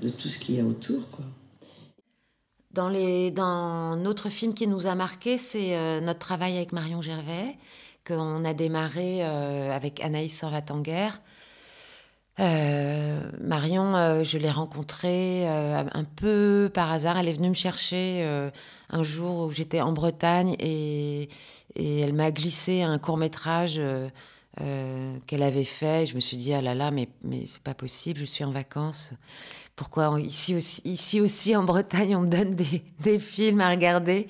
[0.00, 1.24] De tout ce qu'il y a autour, quoi.
[2.72, 7.00] Dans, les, dans notre film qui nous a marqué, c'est euh, notre travail avec Marion
[7.00, 7.56] Gervais,
[8.06, 11.08] qu'on a démarré euh, avec Anaïs Sanvatanguer.
[12.38, 17.18] Euh, Marion, je l'ai rencontrée un peu par hasard.
[17.18, 18.24] Elle est venue me chercher
[18.90, 21.28] un jour où j'étais en Bretagne et,
[21.74, 23.80] elle m'a glissé un court métrage
[24.56, 26.06] qu'elle avait fait.
[26.06, 28.20] Je me suis dit ah là là, mais mais c'est pas possible.
[28.20, 29.14] Je suis en vacances.
[29.78, 32.56] Pourquoi ici aussi, en Bretagne on me donne
[33.00, 34.26] des, films à regarder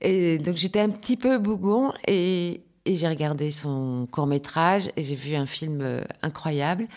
[0.00, 5.02] Et donc j'étais un petit peu bougon et, et j'ai regardé son court métrage et
[5.02, 6.88] j'ai vu un film euh, incroyable.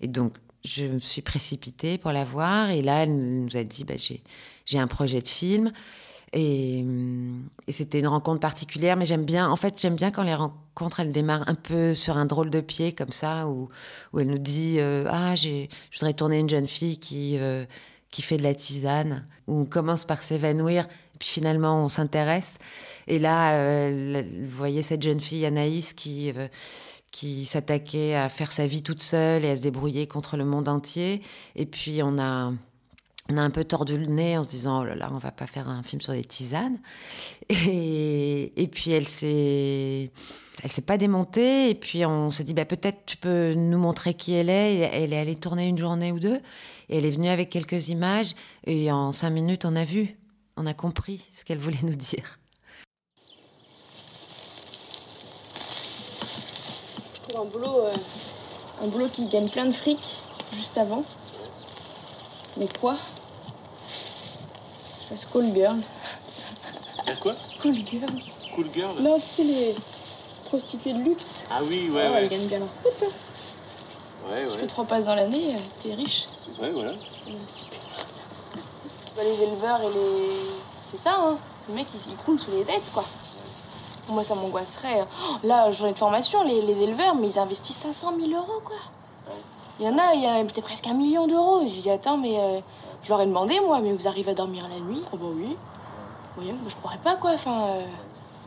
[0.00, 0.34] Et donc,
[0.64, 2.70] je me suis précipitée pour la voir.
[2.70, 3.94] Et là, elle nous a dit bah,
[4.64, 5.72] j'ai un projet de film.
[6.32, 6.84] Et,
[7.66, 11.00] et c'était une rencontre particulière, mais j'aime bien, en fait, j'aime bien quand les rencontres,
[11.00, 13.68] elles démarrent un peu sur un drôle de pied, comme ça, où,
[14.18, 17.64] elle nous dit euh, Ah, je voudrais tourner une jeune fille qui, euh,
[18.10, 20.86] qui fait de la tisane, où on commence par s'évanouir,
[21.18, 22.58] puis finalement on s'intéresse.
[23.06, 26.32] Et là, euh, vous voyez cette jeune fille Anaïs qui
[27.12, 30.68] qui s'attaquait à faire sa vie toute seule et à se débrouiller contre le monde
[30.68, 31.22] entier.
[31.54, 32.52] Et puis on a
[33.30, 35.30] on a un peu tordu le nez en se disant oh là là, on va
[35.30, 36.78] pas faire un film sur des tisanes.
[37.48, 40.10] Et, puis elle s'est
[40.62, 44.14] elle s'est pas démontée et puis on s'est dit bah peut-être tu peux nous montrer
[44.14, 44.78] qui elle est.
[44.92, 46.40] Elle est allée tourner une journée ou deux
[46.88, 48.34] et elle est venue avec quelques images
[48.64, 50.16] et en cinq minutes on a vu,
[50.56, 52.38] on a compris ce qu'elle voulait nous dire.
[57.44, 57.92] boulot, euh,
[58.82, 59.98] un boulot qui gagne plein de fric
[60.54, 61.04] juste avant.
[62.56, 62.96] Mais quoi
[65.02, 65.80] Je fasse call girl.
[67.20, 68.10] quoi Cool girl.
[68.54, 69.74] Cool girl Non, tu sais, les
[70.46, 71.44] prostituées de luxe.
[71.50, 72.22] Ah oui, ouais, ah, ouais.
[72.22, 73.02] Elles gagnent bien leur route.
[73.02, 74.30] Hein.
[74.30, 74.58] Ouais, tu ouais.
[74.58, 76.26] fais trois passes dans l'année, euh, t'es riche.
[76.60, 76.92] Ouais, voilà.
[77.46, 77.78] super.
[79.16, 80.30] Bah, les éleveurs et les.
[80.82, 81.36] C'est ça, hein.
[81.68, 83.04] Les mecs, ils, ils croulent sous les dettes, quoi.
[84.08, 85.04] Moi, ça m'angoisserait.
[85.04, 88.76] Oh, là, journée de formation, les, les, éleveurs, mais ils investissent 500 000 euros, quoi.
[89.78, 91.66] Il y en a, il y a peut-être presque un million d'euros.
[91.66, 92.60] Je dis, attends, mais euh,
[93.02, 95.02] je leur ai demandé, moi, mais vous arrivez à dormir la nuit?
[95.12, 95.54] Oh, bah oui.
[96.38, 97.32] Oui, moi, je pourrais pas, quoi.
[97.32, 97.86] Enfin, euh,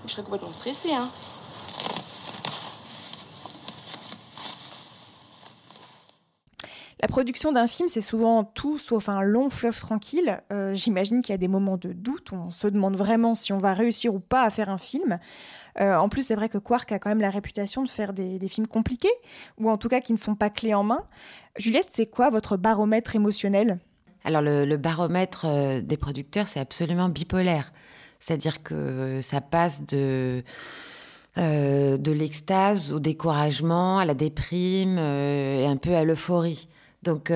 [0.05, 1.07] je serais complètement stressée, hein.
[7.01, 10.41] La production d'un film, c'est souvent tout sauf un long fleuve tranquille.
[10.51, 13.53] Euh, J'imagine qu'il y a des moments de doute où on se demande vraiment si
[13.53, 15.19] on va réussir ou pas à faire un film.
[15.79, 18.39] Euh, en plus, c'est vrai que Quark a quand même la réputation de faire des,
[18.47, 19.07] films compliqués,
[19.57, 21.03] ou en tout cas qui ne sont pas clés en main.
[21.57, 23.79] Juliette, c'est quoi votre baromètre émotionnel?
[24.23, 27.71] Alors le, baromètre euh, des producteurs, c'est absolument bipolaire.
[28.19, 30.43] C'est-à-dire que ça passe de...
[31.37, 36.67] Euh, de l'extase au découragement, à la déprime et un peu à l'euphorie.
[37.03, 37.31] Donc,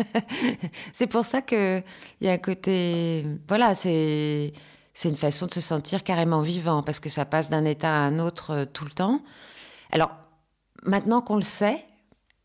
[0.92, 1.84] c'est pour ça qu'il
[2.20, 3.24] y a un côté.
[3.46, 4.52] Voilà, c'est.
[4.94, 8.00] C'est une façon de se sentir carrément vivant parce que ça passe d'un état à
[8.00, 9.22] un autre euh, tout le temps.
[9.90, 10.10] Alors,
[10.84, 11.84] maintenant qu'on le sait,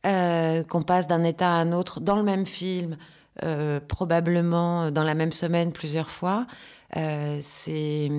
[0.06, 2.98] euh, qu'on passe d'un état à un autre dans le même film,
[3.44, 6.48] euh, probablement dans la même semaine plusieurs fois,
[6.94, 8.10] c'est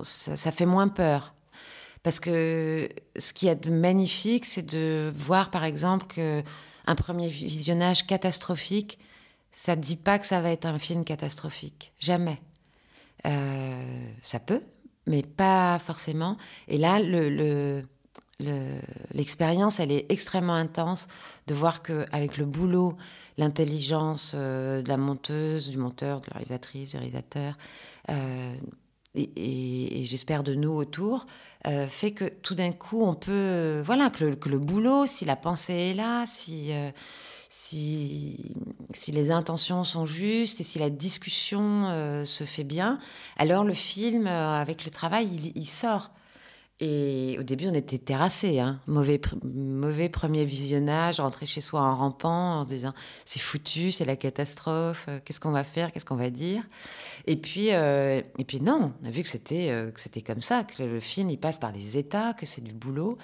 [0.00, 1.34] ça, ça, fait moins peur.
[2.02, 6.42] Parce que ce qui est magnifique, c'est de voir par exemple que
[6.86, 8.98] un premier visionnage catastrophique,
[9.52, 11.92] ça ne dit pas que ça va être un film catastrophique.
[11.98, 12.40] Jamais.
[13.26, 14.62] Euh, ça peut,
[15.06, 16.36] mais pas forcément.
[16.68, 17.82] Et là, le, le
[19.14, 21.08] l'expérience, elle est extrêmement intense
[21.46, 22.98] de voir qu'avec le boulot,
[23.38, 27.56] l'intelligence euh, de la monteuse, du monteur, de la réalisatrice, du réalisateur,
[28.10, 28.54] euh,
[29.14, 31.26] et, j'espère de nous autour,
[31.88, 35.94] fait que tout d'un coup, on peut, voilà, que le, boulot, si la pensée est
[35.94, 36.70] là, si,
[37.48, 38.54] si,
[39.08, 42.98] les intentions sont justes et si la discussion se fait bien,
[43.36, 46.10] alors le film, avec le travail, il, sort.
[46.78, 48.60] Et au début, on était terrassés.
[48.60, 48.80] Hein.
[48.86, 49.18] Mauvais,
[50.10, 52.92] premier visionnage, rentrer chez soi en rampant, en se disant
[53.24, 56.62] c'est foutu, c'est la catastrophe, euh, qu'est-ce qu'on va faire, qu'est-ce qu'on va dire?
[57.26, 60.42] Et puis, euh, et puis non, on a vu que c'était euh, que c'était comme
[60.42, 63.16] ça, que le film il passe par des états, que c'est du boulot,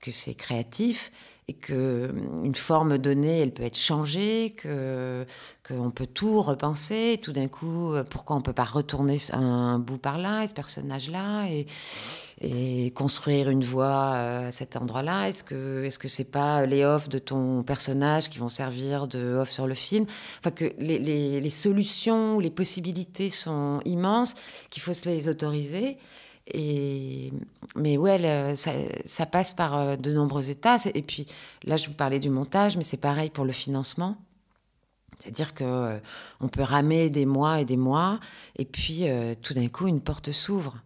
[0.00, 1.10] que c'est créatif
[1.52, 2.10] et que
[2.42, 5.26] une forme donnée, elle peut être changée, que
[5.66, 7.20] qu'on peut tout repenser.
[7.22, 11.46] tout d'un coup, pourquoi on peut pas retourner un bout par là, et ce personnage-là
[11.48, 11.66] et
[12.42, 15.28] et construire une voix euh, à cet endroit-là?
[15.28, 19.36] Est-ce que est-ce que c'est pas les offs de ton personnage qui vont servir de
[19.36, 20.06] off sur le film?
[20.40, 24.34] Enfin que les, les, solutions les possibilités sont immenses,
[24.70, 25.96] qu'il faut se les autoriser.
[26.54, 30.76] Mais ouais, ça, passe par euh, de nombreux états.
[30.94, 31.26] Et puis
[31.64, 34.16] là, je vous parlais du montage, mais c'est pareil pour le financement.
[35.18, 35.98] C'est-à-dire que euh,
[36.50, 38.18] peut ramer des mois et des mois,
[38.56, 39.04] et puis
[39.40, 40.76] tout d'un coup, une porte s'ouvre.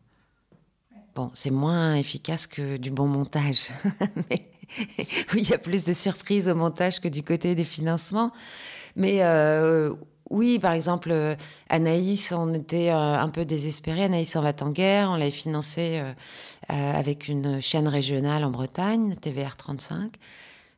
[1.15, 3.71] Bon, c'est moins efficace que du bon montage.
[4.31, 4.51] Mais
[5.35, 8.33] il y a plus de surprises au montage que du côté des financements.
[8.95, 9.95] Mais euh,
[10.31, 11.35] oui, par exemple, euh,
[11.69, 14.05] Anaïs, on était euh, un peu désespérés.
[14.05, 15.11] Anaïs en va en guerre.
[15.11, 16.03] On l'avait financé
[16.69, 20.13] avec une chaîne régionale en Bretagne, TVR 35.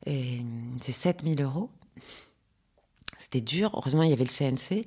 [0.06, 0.42] Et
[0.80, 1.70] c'est 7000 euros.
[3.18, 3.72] C'était dur.
[3.74, 4.84] Heureusement, il y avait le CNC.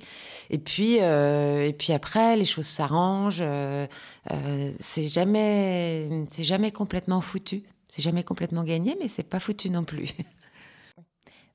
[0.50, 3.38] Et puis, euh, et puis après, les choses s'arrangent.
[3.42, 3.86] Euh,
[4.32, 7.62] euh, c'est jamais, c'est jamais complètement foutu.
[7.88, 10.08] C'est jamais complètement gagné, mais c'est pas foutu non plus.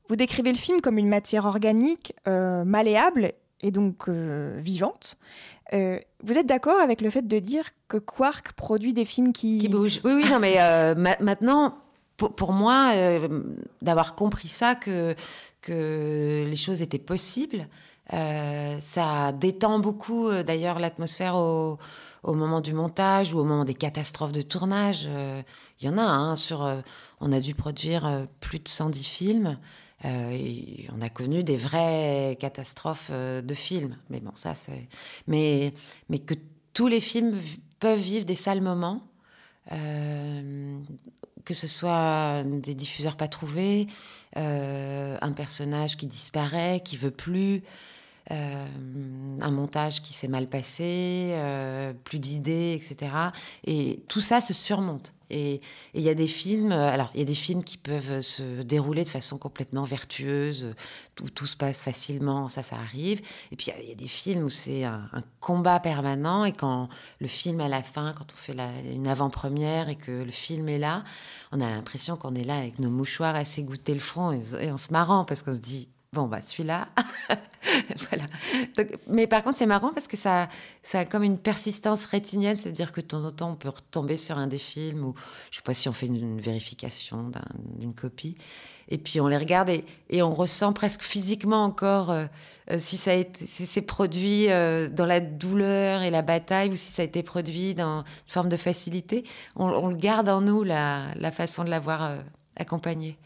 [0.07, 5.17] Vous décrivez le film comme une matière organique, malléable et donc vivante.
[5.71, 9.99] vous êtes d'accord avec le fait de dire que Quark produit des films qui, bougent
[10.03, 10.55] Oui, oui, non, mais
[11.19, 11.79] maintenant,
[12.15, 12.93] pour, moi,
[13.81, 15.15] d'avoir compris ça, que
[15.67, 17.67] les choses étaient possibles.
[18.13, 21.77] Euh, ça détend beaucoup euh, d'ailleurs l'atmosphère au,
[22.23, 25.05] moment du montage ou au moment des catastrophes de tournage.
[25.07, 25.41] Euh,
[25.79, 26.69] il y en a, hein, sur,
[27.21, 29.55] on a dû produire plus de 110 films.
[30.03, 33.97] Et on a connu des vraies catastrophes de films.
[34.09, 34.53] Mais bon, ça.
[35.25, 35.73] Mais,
[36.09, 36.35] mais que
[36.73, 37.35] tous les films
[37.79, 39.01] peuvent vivre des sales moments.
[39.69, 43.87] que ce soit des diffuseurs pas trouvés,
[44.37, 47.59] euh, un personnage qui disparaît, qui veut plus, euh,
[48.29, 53.11] un montage qui s'est mal passé, euh, plus d'idées, etc.
[53.65, 55.13] Et tout ça se surmonte.
[55.29, 55.59] Et
[55.93, 59.03] il y a des films, alors il y a des films qui peuvent se dérouler
[59.03, 60.73] de façon complètement vertueuse,
[61.21, 63.21] où tout se passe facilement, ça, ça arrive.
[63.51, 65.09] Et puis il y, a des films où c'est un,
[65.41, 66.87] combat permanent, et quand
[67.19, 68.55] le film à la fin, quand on fait
[68.93, 71.03] une avant-première et que le film est là,
[71.51, 74.77] on a l'impression qu'on est là avec nos mouchoirs à s'égoutter le front et, en
[74.77, 76.87] se marrant parce qu'on se dit bon bah celui-là
[78.09, 78.23] voilà.
[79.07, 80.47] Mais par contre c'est marrant parce que ça
[80.83, 84.15] ça a comme une persistance rétinienne c'est-à-dire que de temps en temps on peut retomber
[84.15, 85.15] sur un des films ou
[85.51, 87.31] je sais pas si on fait une, vérification
[87.77, 88.35] d'une copie
[88.89, 92.25] et puis on les regarde et, on ressent presque physiquement encore euh,
[92.71, 96.91] euh, si ça été c'est produit euh, dans la douleur et la bataille ou si
[96.91, 99.25] ça a été produit dans une forme de facilité.
[99.55, 102.17] On, le garde en nous la façon de l'avoir
[102.55, 103.17] accompagné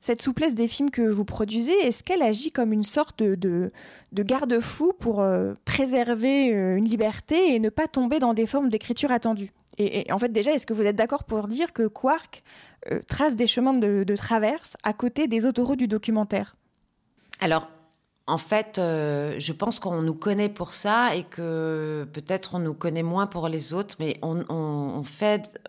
[0.00, 3.72] cette souplesse des films que vous produisez, est-ce qu'elle agit comme une sorte de,
[4.12, 5.24] de, garde-fou pour
[5.64, 9.52] préserver une liberté et ne pas tomber dans des formes d'écriture attendues?
[9.78, 12.42] Et, en fait, déjà, est-ce que vous êtes d'accord pour dire que Quark
[12.90, 16.56] euh, trace des chemins de, traverse à côté des autoroutes du documentaire?
[17.40, 17.68] Alors,
[18.26, 22.74] en fait, euh, je pense qu'on nous connaît pour ça et que peut-être on nous
[22.74, 25.60] connaît moins pour les autres, mais on, fait.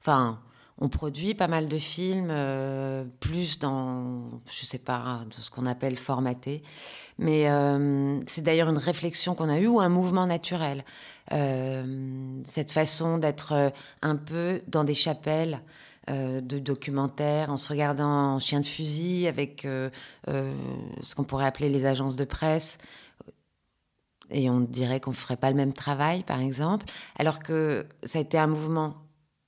[0.00, 0.38] Enfin.
[0.80, 5.66] On produit pas mal de films, euh, plus dans, je sais pas, de ce qu'on
[5.66, 6.62] appelle formaté.
[7.18, 7.46] Mais
[8.26, 10.84] c'est d'ailleurs une réflexion qu'on a eue ou un mouvement naturel.
[11.32, 13.70] Euh, cette façon d'être euh,
[14.02, 15.60] un peu dans des chapelles
[16.08, 21.68] euh, de documentaires, en se regardant en chien de fusil avec ce qu'on pourrait appeler
[21.68, 22.78] les agences de presse.
[24.30, 26.86] Et on dirait qu'on ne ferait pas le même travail, par exemple,
[27.18, 28.94] alors que ça a été un mouvement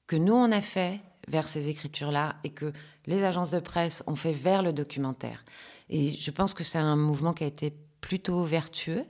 [0.08, 2.72] que nous, on a fait vers ces écritures-là et que
[3.06, 5.44] les agences de presse ont fait vers le documentaire.
[5.88, 9.04] Et je pense que c'est un mouvement qui a été plutôt vertueux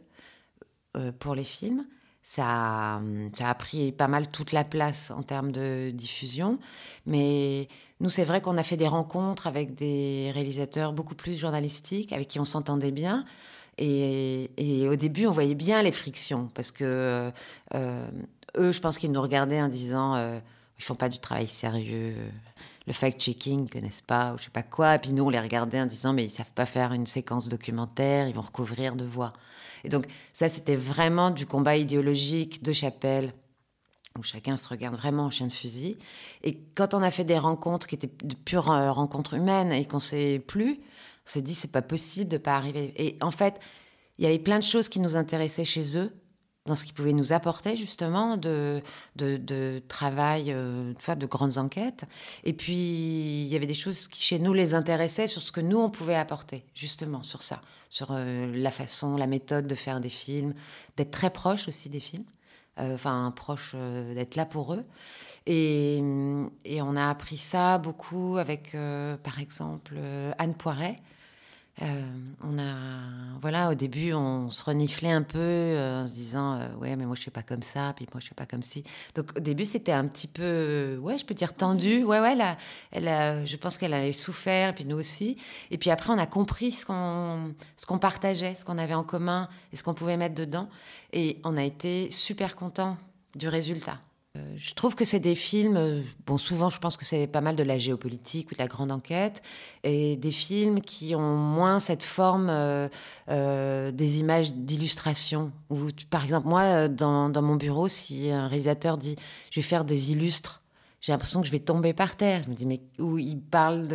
[1.19, 1.87] pour les films
[2.23, 3.01] ça,
[3.41, 6.59] a pris pas mal toute la place en termes de diffusion.
[7.07, 7.69] Mais
[8.01, 12.29] nous, c'est vrai qu'on a fait des rencontres avec des réalisateurs beaucoup plus journalistiques, avec
[12.29, 13.25] qui on s'entendait bien.
[13.79, 17.33] Et, et, au début, on voyait bien les frictions, parce que
[17.75, 18.11] euh,
[18.57, 20.39] eux, je pense qu'ils nous regardaient en disant euh,
[20.79, 22.15] ils font pas du travail sérieux,
[22.87, 24.97] le fact-checking, ils connaissent pas, ou je sais pas quoi.
[24.97, 27.49] Et puis nous, on les regardait en disant mais ils savent pas faire une séquence
[27.49, 29.33] documentaire, ils vont recouvrir de voix.
[29.85, 33.33] Et donc, ça, c'était vraiment du combat idéologique de chapelle
[34.19, 35.97] où chacun se regarde vraiment en chien de fusil.
[36.43, 39.87] Et quand on a fait des rencontres qui étaient de pures euh, rencontres humaines et
[39.87, 42.93] qu'on s'est plus, on s'est dit c'est pas possible de pas arriver.
[42.97, 43.59] Et en fait,
[44.19, 46.13] il y avait plein de choses qui nous intéressaient chez eux,
[46.67, 48.83] dans ce qu'ils pouvaient nous apporter justement de,
[49.17, 52.05] de, travail, euh, de grandes enquêtes.
[52.45, 55.61] Et puis il y avait des choses qui chez nous les intéressaient sur ce que
[55.61, 60.01] nous on pouvait apporter justement sur ça, sur euh, la façon, la méthode de faire
[60.01, 60.55] des films,
[60.97, 62.25] d'être très proche aussi des films.
[62.79, 64.85] Euh, enfin proche euh, d'être là pour eux.
[65.47, 68.77] Et, on a appris ça beaucoup avec,
[69.25, 69.97] par exemple,
[70.39, 70.97] Anne Poiret.
[72.43, 77.07] On a, voilà, au début, on se reniflait un peu en se disant, ouais, mais
[77.07, 78.85] moi je suis pas comme ça, puis moi je suis pas comme ci.
[79.15, 82.05] Donc au début, c'était un petit peu, ouais, je peux dire tendu.
[82.05, 82.57] Ouais, ouais, elle
[82.93, 85.37] elle a, je pense qu'elle avait souffert, et puis nous aussi.
[85.71, 89.05] Et puis après, on a compris ce qu'on, ce qu'on partageait, ce qu'on avait en
[89.05, 90.69] commun et ce qu'on pouvait mettre dedans.
[91.13, 92.97] Et on a été super contents
[93.37, 93.99] du résultat.
[94.39, 97.43] Euh, je trouve que c'est des films, euh, bon souvent je pense que c'est pas
[97.43, 99.43] mal de la géopolitique ou de la grande enquête,
[99.85, 105.53] et des films qui ont moins cette forme euh, des images d'illustration.
[106.09, 109.17] Par exemple, moi, dans, mon bureau, si un réalisateur dit
[109.51, 110.63] je vais faire des illustres,
[111.03, 112.43] j'ai l'impression que je vais tomber par terre.
[112.45, 113.87] Je me dis mais où il parle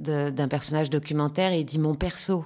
[0.00, 2.44] d'un de, personnage documentaire et il dit mon perso.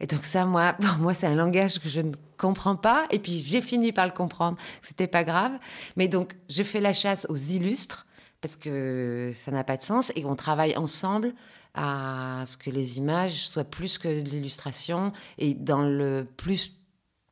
[0.00, 3.06] Et donc ça, moi, moi, c'est un langage que je ne comprends pas.
[3.10, 4.58] Et puis j'ai fini par le comprendre.
[4.82, 5.52] C'était pas grave.
[5.96, 8.06] Mais donc je fais la chasse aux illustres
[8.40, 11.34] parce que ça n'a pas de sens et on travaille ensemble
[11.74, 16.72] à ce que les images soient plus que de l'illustration et dans le plus,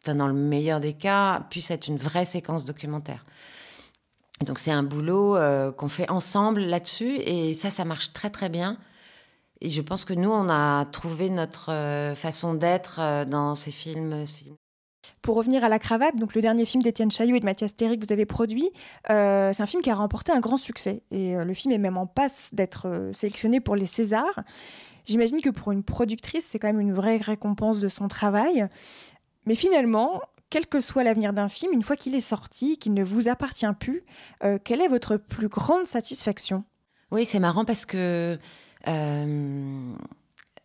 [0.03, 3.25] enfin dans le meilleur des cas, puisse être une vraie séquence documentaire.
[4.45, 8.49] donc c'est un boulot euh, qu'on fait ensemble là-dessus et ça, ça marche très très
[8.49, 8.79] bien.
[9.65, 13.71] Et je pense que nous, on a trouvé notre euh, façon d'être euh, dans ces
[13.71, 14.27] films.
[15.23, 17.99] Pour revenir à La Cravate, donc le dernier film d'Étienne Chaillot et de Mathias Théry
[17.99, 18.71] que vous avez produit,
[19.09, 21.03] euh, c'est un film qui a remporté un grand succès.
[21.11, 24.43] Et euh, le film est même en passe d'être euh, sélectionné pour les Césars.
[25.07, 28.69] J'imagine que pour une productrice, c'est quand même une vraie récompense de son travail.
[29.47, 33.03] Mais finalement, quel que soit l'avenir d'un film, une fois qu'il est sorti, qu'il ne
[33.03, 34.05] vous appartient plus,
[34.65, 36.65] quelle est votre plus grande satisfaction?
[37.11, 38.39] Oui, c'est marrant parce que
[38.89, 39.95] euh,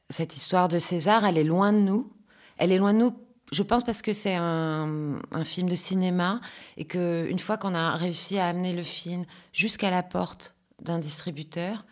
[0.10, 2.12] cette histoire de César, elle est loin de nous.
[2.58, 3.14] Elle est loin de nous,
[3.52, 6.42] je pense, parce que c'est un, film de cinéma
[6.78, 11.86] et qu'une fois qu'on a réussi à amener le film jusqu'à la porte d'un distributeur,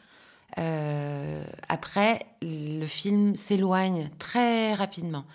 [0.57, 5.25] euh, après, le film s'éloigne très rapidement.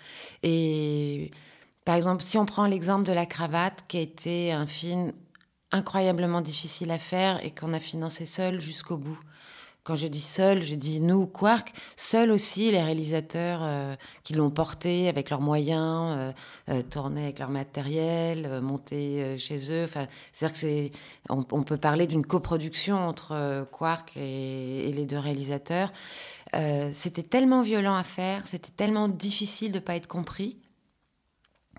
[0.43, 1.31] Et
[1.85, 5.13] par exemple, si on prend l'exemple de La Cravate, qui a été un film
[5.71, 9.19] incroyablement difficile à faire et qu'on a financé seul jusqu'au bout.
[9.83, 14.49] Quand je dis seul, je dis nous, Quark, seuls aussi les réalisateurs euh, qui l'ont
[14.49, 16.31] porté avec leurs moyens, euh,
[16.69, 19.85] euh, tourné avec leur matériel, monté chez eux.
[20.31, 20.97] C'est-à-dire que
[21.29, 25.91] on, peut parler d'une coproduction entre Quark et, et, les deux réalisateurs.
[26.93, 30.57] c'était tellement violent à faire, c'était tellement difficile de pas être compris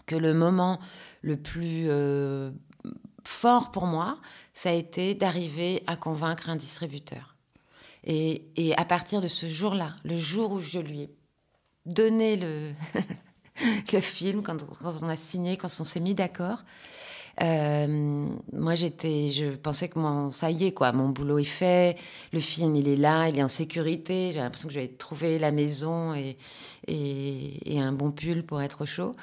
[0.04, 0.78] que le moment
[1.22, 1.88] le plus
[3.24, 4.18] fort pour moi,
[4.52, 7.33] ça a été d'arriver à convaincre un distributeur.
[8.06, 11.10] Et, à partir de ce jour-là, le jour où je lui ai
[11.86, 12.72] donné le,
[14.00, 16.64] film, quand, on a signé, quand on s'est mis d'accord,
[17.42, 21.96] euh, moi j'étais, je pensais que mon, ça y est quoi, mon boulot est fait,
[22.32, 25.50] le film il est là, il est en sécurité, j'ai l'impression que j'avais trouvé la
[25.50, 26.36] maison et,
[26.86, 29.16] et, et, un bon pull pour être au chaud.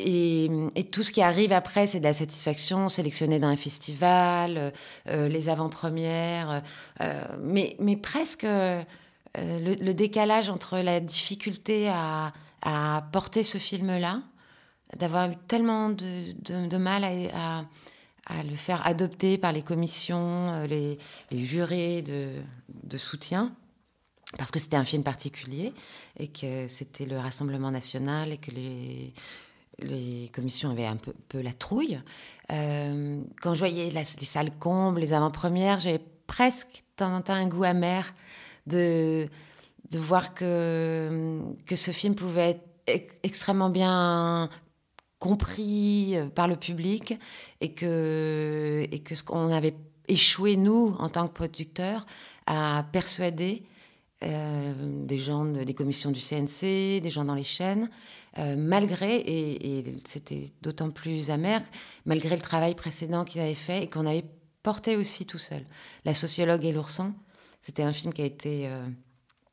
[0.00, 0.48] Et,
[0.92, 4.72] tout ce qui arrive après, c'est de la satisfaction, sélectionner dans un festival,
[5.08, 6.62] euh, les avant-premières,
[7.00, 8.82] euh, mais, presque euh,
[9.36, 12.32] le, décalage entre la difficulté à,
[13.12, 14.22] porter ce film-là,
[14.96, 17.64] d'avoir eu tellement de, mal à,
[18.44, 20.98] le faire adopter par les commissions, les,
[21.30, 22.34] les jurés de,
[22.84, 23.52] de soutien,
[24.36, 25.72] parce que c'était un film particulier
[26.18, 29.14] et que c'était le Rassemblement national et que les
[29.80, 32.00] les commissions avaient un peu, la trouille.
[32.50, 38.14] Euh, quand je voyais les salles combles, les avant-premières, j'avais presque temps un goût amer
[38.66, 39.28] de,
[39.92, 41.40] voir que,
[41.74, 44.50] ce film pouvait être extrêmement bien
[45.18, 47.18] compris euh, par le public
[47.60, 49.74] et et que ce qu'on avait
[50.08, 52.06] échoué, nous, en tant que producteurs,
[52.46, 53.62] à persuader
[54.24, 54.72] euh,
[55.04, 57.88] des gens des commissions du CNC, des gens dans les chaînes,
[58.38, 61.62] euh, malgré, et, c'était d'autant plus amer,
[62.04, 64.24] malgré le travail précédent qu'ils avaient fait et qu'on avait
[64.64, 65.64] porté aussi tout seul.
[66.04, 67.14] La sociologue et l'ourson,
[67.60, 68.84] c'était un film qui a été euh,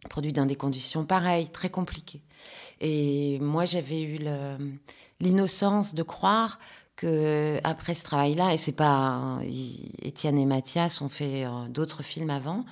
[0.09, 2.23] produit dans des conditions pareilles, très compliquées.
[2.81, 4.17] Et moi, j'avais eu
[5.19, 6.57] l'innocence de croire
[6.95, 9.39] que après ce travail-là, et c'est pas
[10.01, 12.65] Étienne et Mathias ont fait d'autres films avant,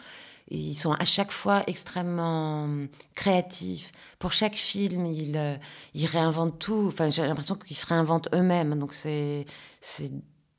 [0.53, 2.69] ils sont à chaque fois extrêmement
[3.15, 3.91] créatifs.
[4.19, 5.55] Pour chaque film, ils, euh,
[5.95, 6.85] ils réinventent tout.
[6.87, 8.77] Enfin, j'ai l'impression qu'ils se réinventent eux-mêmes.
[8.77, 9.45] Donc c'est
[9.81, 10.11] c'est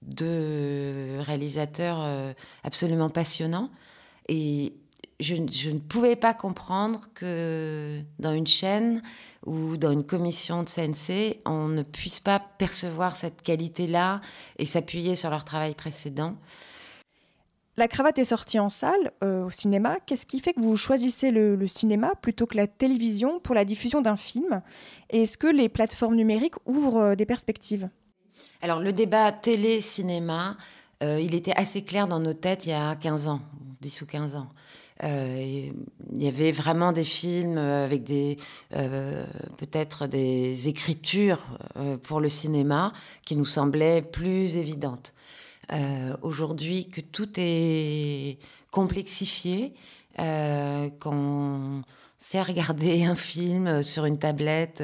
[0.03, 2.33] deux réalisateurs euh,
[2.65, 3.71] absolument passionnants.
[4.29, 4.75] Et
[5.21, 9.01] je, je, ne pouvais pas comprendre que dans une chaîne
[9.47, 14.21] ou dans une commission de CNC, on ne puisse pas percevoir cette qualité-là
[14.59, 16.37] et s'appuyer sur leur travail précédent.
[17.77, 19.99] La cravate est sortie en salle, euh, au cinéma.
[20.07, 24.01] Qu'est-ce qui fait que vous choisissez le, cinéma plutôt que la télévision pour la diffusion
[24.01, 24.63] d'un film?
[25.11, 27.89] Est-ce que les plateformes numériques ouvrent euh, des perspectives?
[28.63, 30.57] Alors, le débat télé-cinéma,
[31.03, 33.41] euh, il était assez clair dans nos têtes il y a 15 ans,
[33.81, 34.49] 10 ou 15 ans.
[35.03, 35.75] Il
[36.23, 38.39] y avait vraiment des films avec des
[38.71, 41.45] peut-être des écritures
[42.05, 42.93] pour le cinéma
[43.27, 45.13] qui nous semblaient plus évidentes.
[45.73, 48.39] Euh, aujourd'hui, que tout est
[48.71, 49.75] complexifié,
[50.19, 51.83] euh, qu'on
[52.19, 54.83] sait regarder un film sur une tablette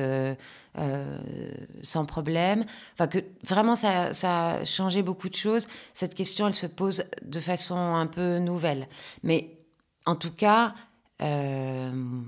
[1.83, 2.65] sans problème,
[2.95, 5.67] enfin que vraiment ça, ça a changé beaucoup de choses.
[5.95, 8.87] Cette question, elle se pose de façon un peu nouvelle,
[9.23, 9.59] mais
[10.07, 10.75] en tout cas,
[11.23, 12.23] euh,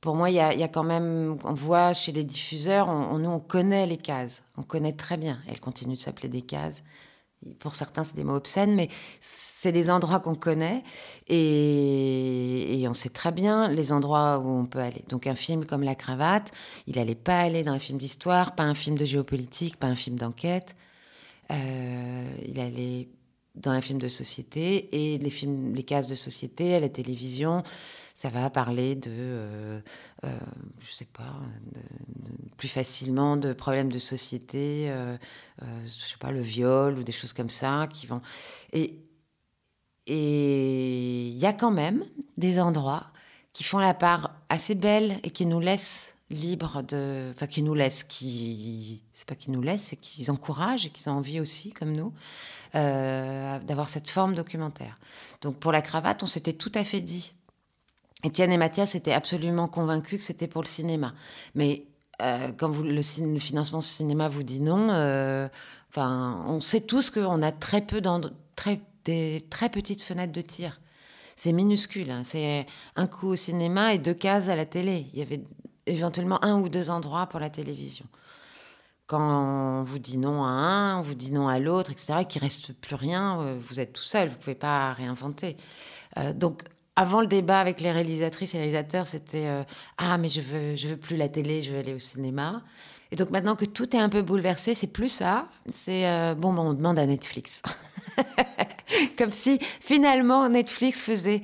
[0.00, 3.86] pour moi, il y, a quand même, on voit chez les diffuseurs, nous, on connaît
[3.86, 5.38] les cases, on connaît très bien.
[5.48, 6.82] Elles continuent de s'appeler des cases.
[7.58, 8.88] Pour certains, c'est des mots obscènes, mais
[9.20, 10.82] c'est des endroits qu'on connaît
[11.28, 15.04] et, on sait très bien les endroits où on peut aller.
[15.08, 16.50] Donc, un film comme La Cravate,
[16.86, 19.94] il n'allait pas aller dans un film d'histoire, pas un film de géopolitique, pas un
[19.94, 20.74] film d'enquête.
[21.50, 23.08] Euh, il allait
[23.54, 27.62] dans un film de société et les films, les cases de société à la télévision,
[28.14, 29.80] ça va parler de, euh,
[30.24, 30.38] euh,
[30.80, 31.34] je sais pas,
[32.56, 35.16] plus facilement de problèmes de société, euh,
[35.60, 38.22] je sais pas, le viol ou des choses comme ça qui vont.
[38.72, 38.98] Et
[40.06, 42.02] et il y a quand même
[42.36, 43.06] des endroits
[43.52, 47.74] qui font la part assez belle et qui nous laissent libres de, enfin qui nous
[47.74, 51.72] laissent, qui, c'est pas qu'ils nous laissent, c'est qu'ils encouragent et qu'ils ont envie aussi,
[51.72, 52.12] comme nous,
[52.74, 54.98] euh, d'avoir cette forme documentaire.
[55.40, 57.32] Donc pour la cravate, on s'était tout à fait dit.
[58.24, 61.14] Étienne et Mathias étaient absolument convaincus que c'était pour le cinéma.
[61.54, 61.86] Mais
[62.22, 65.48] euh, quand le, financement cinéma vous dit non, euh,
[65.90, 68.00] enfin, on sait tous qu'on a très peu
[68.54, 70.80] très, des très petites fenêtres de tir.
[71.36, 72.10] C'est minuscule.
[72.10, 72.22] Hein.
[72.24, 75.06] C'est un coup au cinéma et deux cases à la télé.
[75.12, 75.42] Il y avait
[75.86, 78.04] éventuellement un ou deux endroits pour la télévision.
[79.06, 82.40] Quand on vous dit non à un, on vous dit non à l'autre, etc., qu'il
[82.40, 85.56] ne reste plus rien, euh, vous êtes tout seul, vous ne pouvez pas réinventer.
[86.18, 86.62] Euh, donc,
[86.94, 89.64] avant le débat avec les réalisatrices et réalisateurs, c'était euh,
[89.98, 92.62] Ah, mais je veux, je veux plus la télé, je veux aller au cinéma.
[93.10, 95.48] Et donc, maintenant que tout est un peu bouleversé, c'est plus ça.
[95.70, 97.62] C'est Bon, bon, on demande à Netflix.
[99.18, 101.42] Comme si finalement Netflix faisait,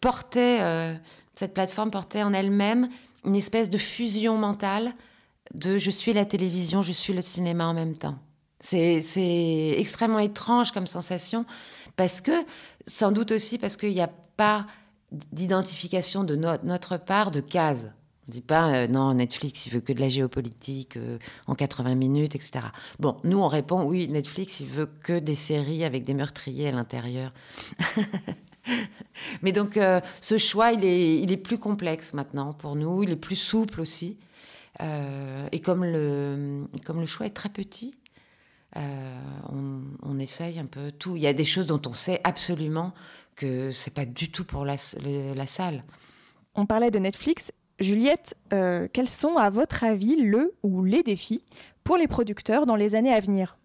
[0.00, 0.94] portait, euh,
[1.34, 2.88] cette plateforme portait en elle-même
[3.24, 4.94] une espèce de fusion mentale
[5.54, 8.18] de je suis la télévision, je suis le cinéma en même temps.
[8.60, 11.46] C'est extrêmement étrange comme sensation
[11.96, 12.44] parce que,
[12.86, 14.66] sans doute aussi parce qu'il n'y a pas
[15.12, 17.86] d'identification de no notre part de cases.
[18.26, 21.54] On ne dit pas euh, non, Netflix, il veut que de la géopolitique euh, en
[21.54, 22.66] 80 minutes, etc.
[22.98, 26.72] Bon, nous, on répond oui, Netflix, il veut que des séries avec des meurtriers à
[26.72, 27.32] l'intérieur.
[29.42, 33.10] Mais donc, euh, ce choix, il est, il est plus complexe maintenant pour nous, il
[33.10, 34.18] est plus souple aussi.
[34.80, 37.96] Euh, et comme le, comme le choix est très petit,
[38.76, 41.16] euh, on, on, essaye un peu tout.
[41.16, 42.92] Il y a des choses dont on sait absolument
[43.34, 45.84] que c'est pas du tout pour la, le, la, salle.
[46.54, 47.52] On parlait de Netflix.
[47.80, 51.42] Juliette, euh, quels sont, à votre avis, le ou les défis
[51.82, 53.56] pour les producteurs dans les années à venir?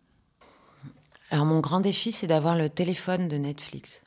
[1.32, 4.04] Alors, mon grand défi, c'est d'avoir le téléphone de Netflix.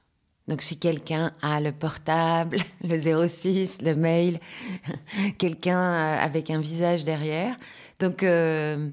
[0.48, 4.40] Donc si quelqu'un a le portable, le 06, le mail,
[5.38, 7.56] quelqu'un avec un visage derrière.
[7.98, 8.90] Donc euh,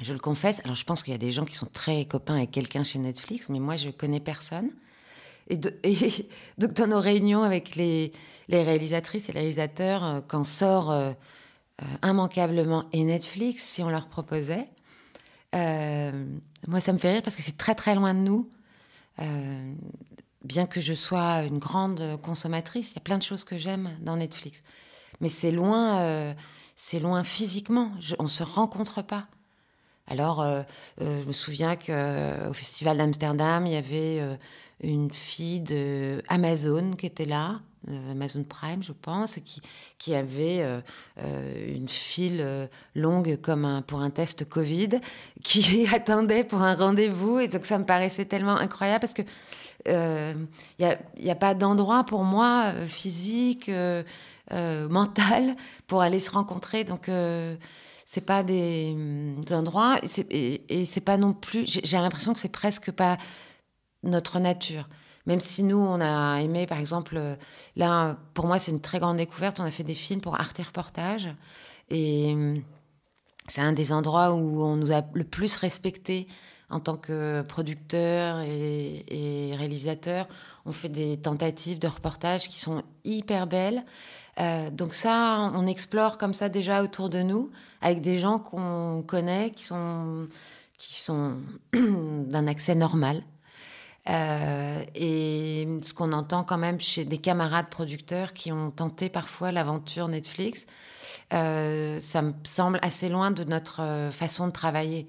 [0.00, 2.36] je le confesse, alors je pense qu'il y a des gens qui sont très copains
[2.36, 4.70] avec quelqu'un chez Netflix, mais moi je connais personne.
[5.48, 5.58] Et,
[6.58, 8.12] donc dans nos réunions avec les,
[8.48, 11.12] réalisatrices et les réalisateurs, euh, quand sort euh,
[12.02, 14.68] immanquablement et Netflix si on leur proposait.
[15.52, 18.50] moi, ça me fait rire parce que c'est très très loin de nous.
[20.46, 23.90] Bien que je sois une grande consommatrice, il y a plein de choses que j'aime
[24.00, 24.62] dans Netflix.
[25.20, 26.34] Mais c'est loin,
[26.76, 27.92] c'est loin physiquement.
[28.18, 29.26] on ne se rencontre pas.
[30.08, 30.62] Alors, euh,
[31.00, 34.20] euh, je me souviens qu'au euh, Festival d'Amsterdam, il y avait
[34.82, 37.60] une fille de Amazon qui était là,
[38.10, 39.60] Amazon Prime, je pense, qui,
[39.98, 40.64] qui avait
[41.16, 45.00] une file longue comme un, pour un test Covid,
[45.42, 47.38] qui attendait pour un rendez-vous.
[47.40, 49.22] Et donc, ça me paraissait tellement incroyable parce que
[49.86, 50.46] il
[50.78, 53.70] n'y a, a, pas d'endroit pour moi physique,
[54.50, 55.56] mental,
[55.86, 56.84] pour aller se rencontrer.
[56.84, 57.08] Donc,
[58.06, 61.66] c'est pas des, hum, endroits et, c'est pas non plus.
[61.66, 63.18] J'ai l'impression que c'est presque pas
[64.04, 64.88] notre nature.
[65.26, 67.34] Même si nous, on a aimé, par exemple, euh,
[67.74, 69.58] là, pour moi, c'est une très grande découverte.
[69.58, 71.28] On a fait des films pour Arte Reportage
[71.90, 72.62] et hum,
[73.48, 76.28] c'est un des endroits où on nous a le plus respecté
[76.70, 80.26] en tant que producteur et, réalisateur.
[80.64, 83.84] On fait des tentatives de reportage qui sont hyper belles.
[84.38, 87.50] Euh, donc ça, on explore comme ça déjà autour de nous,
[87.80, 90.28] avec des gens qu'on connaît, qui sont,
[90.76, 91.36] qui sont
[91.72, 93.22] d'un accès normal.
[94.08, 99.50] Euh, et ce qu'on entend quand même chez des camarades producteurs qui ont tenté parfois
[99.50, 100.66] l'aventure Netflix,
[101.32, 105.08] euh, ça me semble assez loin de notre façon de travailler.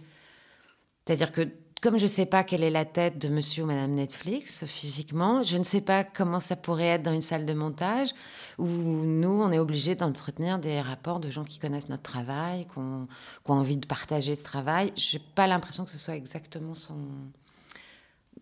[1.08, 1.48] C'est-à-dire que
[1.82, 5.44] comme je ne sais pas quelle est la tête de monsieur ou madame Netflix physiquement,
[5.44, 8.10] je ne sais pas comment ça pourrait être dans une salle de montage
[8.58, 12.80] où nous, on est obligé d'entretenir des rapports de gens qui connaissent notre travail, qui
[12.80, 13.08] ont,
[13.46, 14.92] envie de partager ce travail.
[14.98, 16.74] Je n'ai pas l'impression que ce soit exactement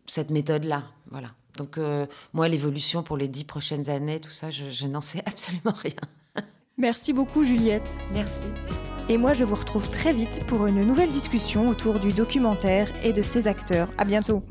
[0.06, 0.86] cette méthode-là.
[1.12, 1.32] Voilà.
[1.58, 5.76] Donc, euh, moi, l'évolution pour les dix prochaines années, tout ça, je n'en sais absolument
[5.76, 5.94] rien.
[6.78, 7.88] Merci beaucoup, Juliette.
[8.12, 8.48] Merci.
[9.08, 13.14] Et moi, je vous retrouve très vite pour une nouvelle discussion autour du documentaire et
[13.14, 13.90] de ses acteurs.
[13.98, 14.44] À bientôt.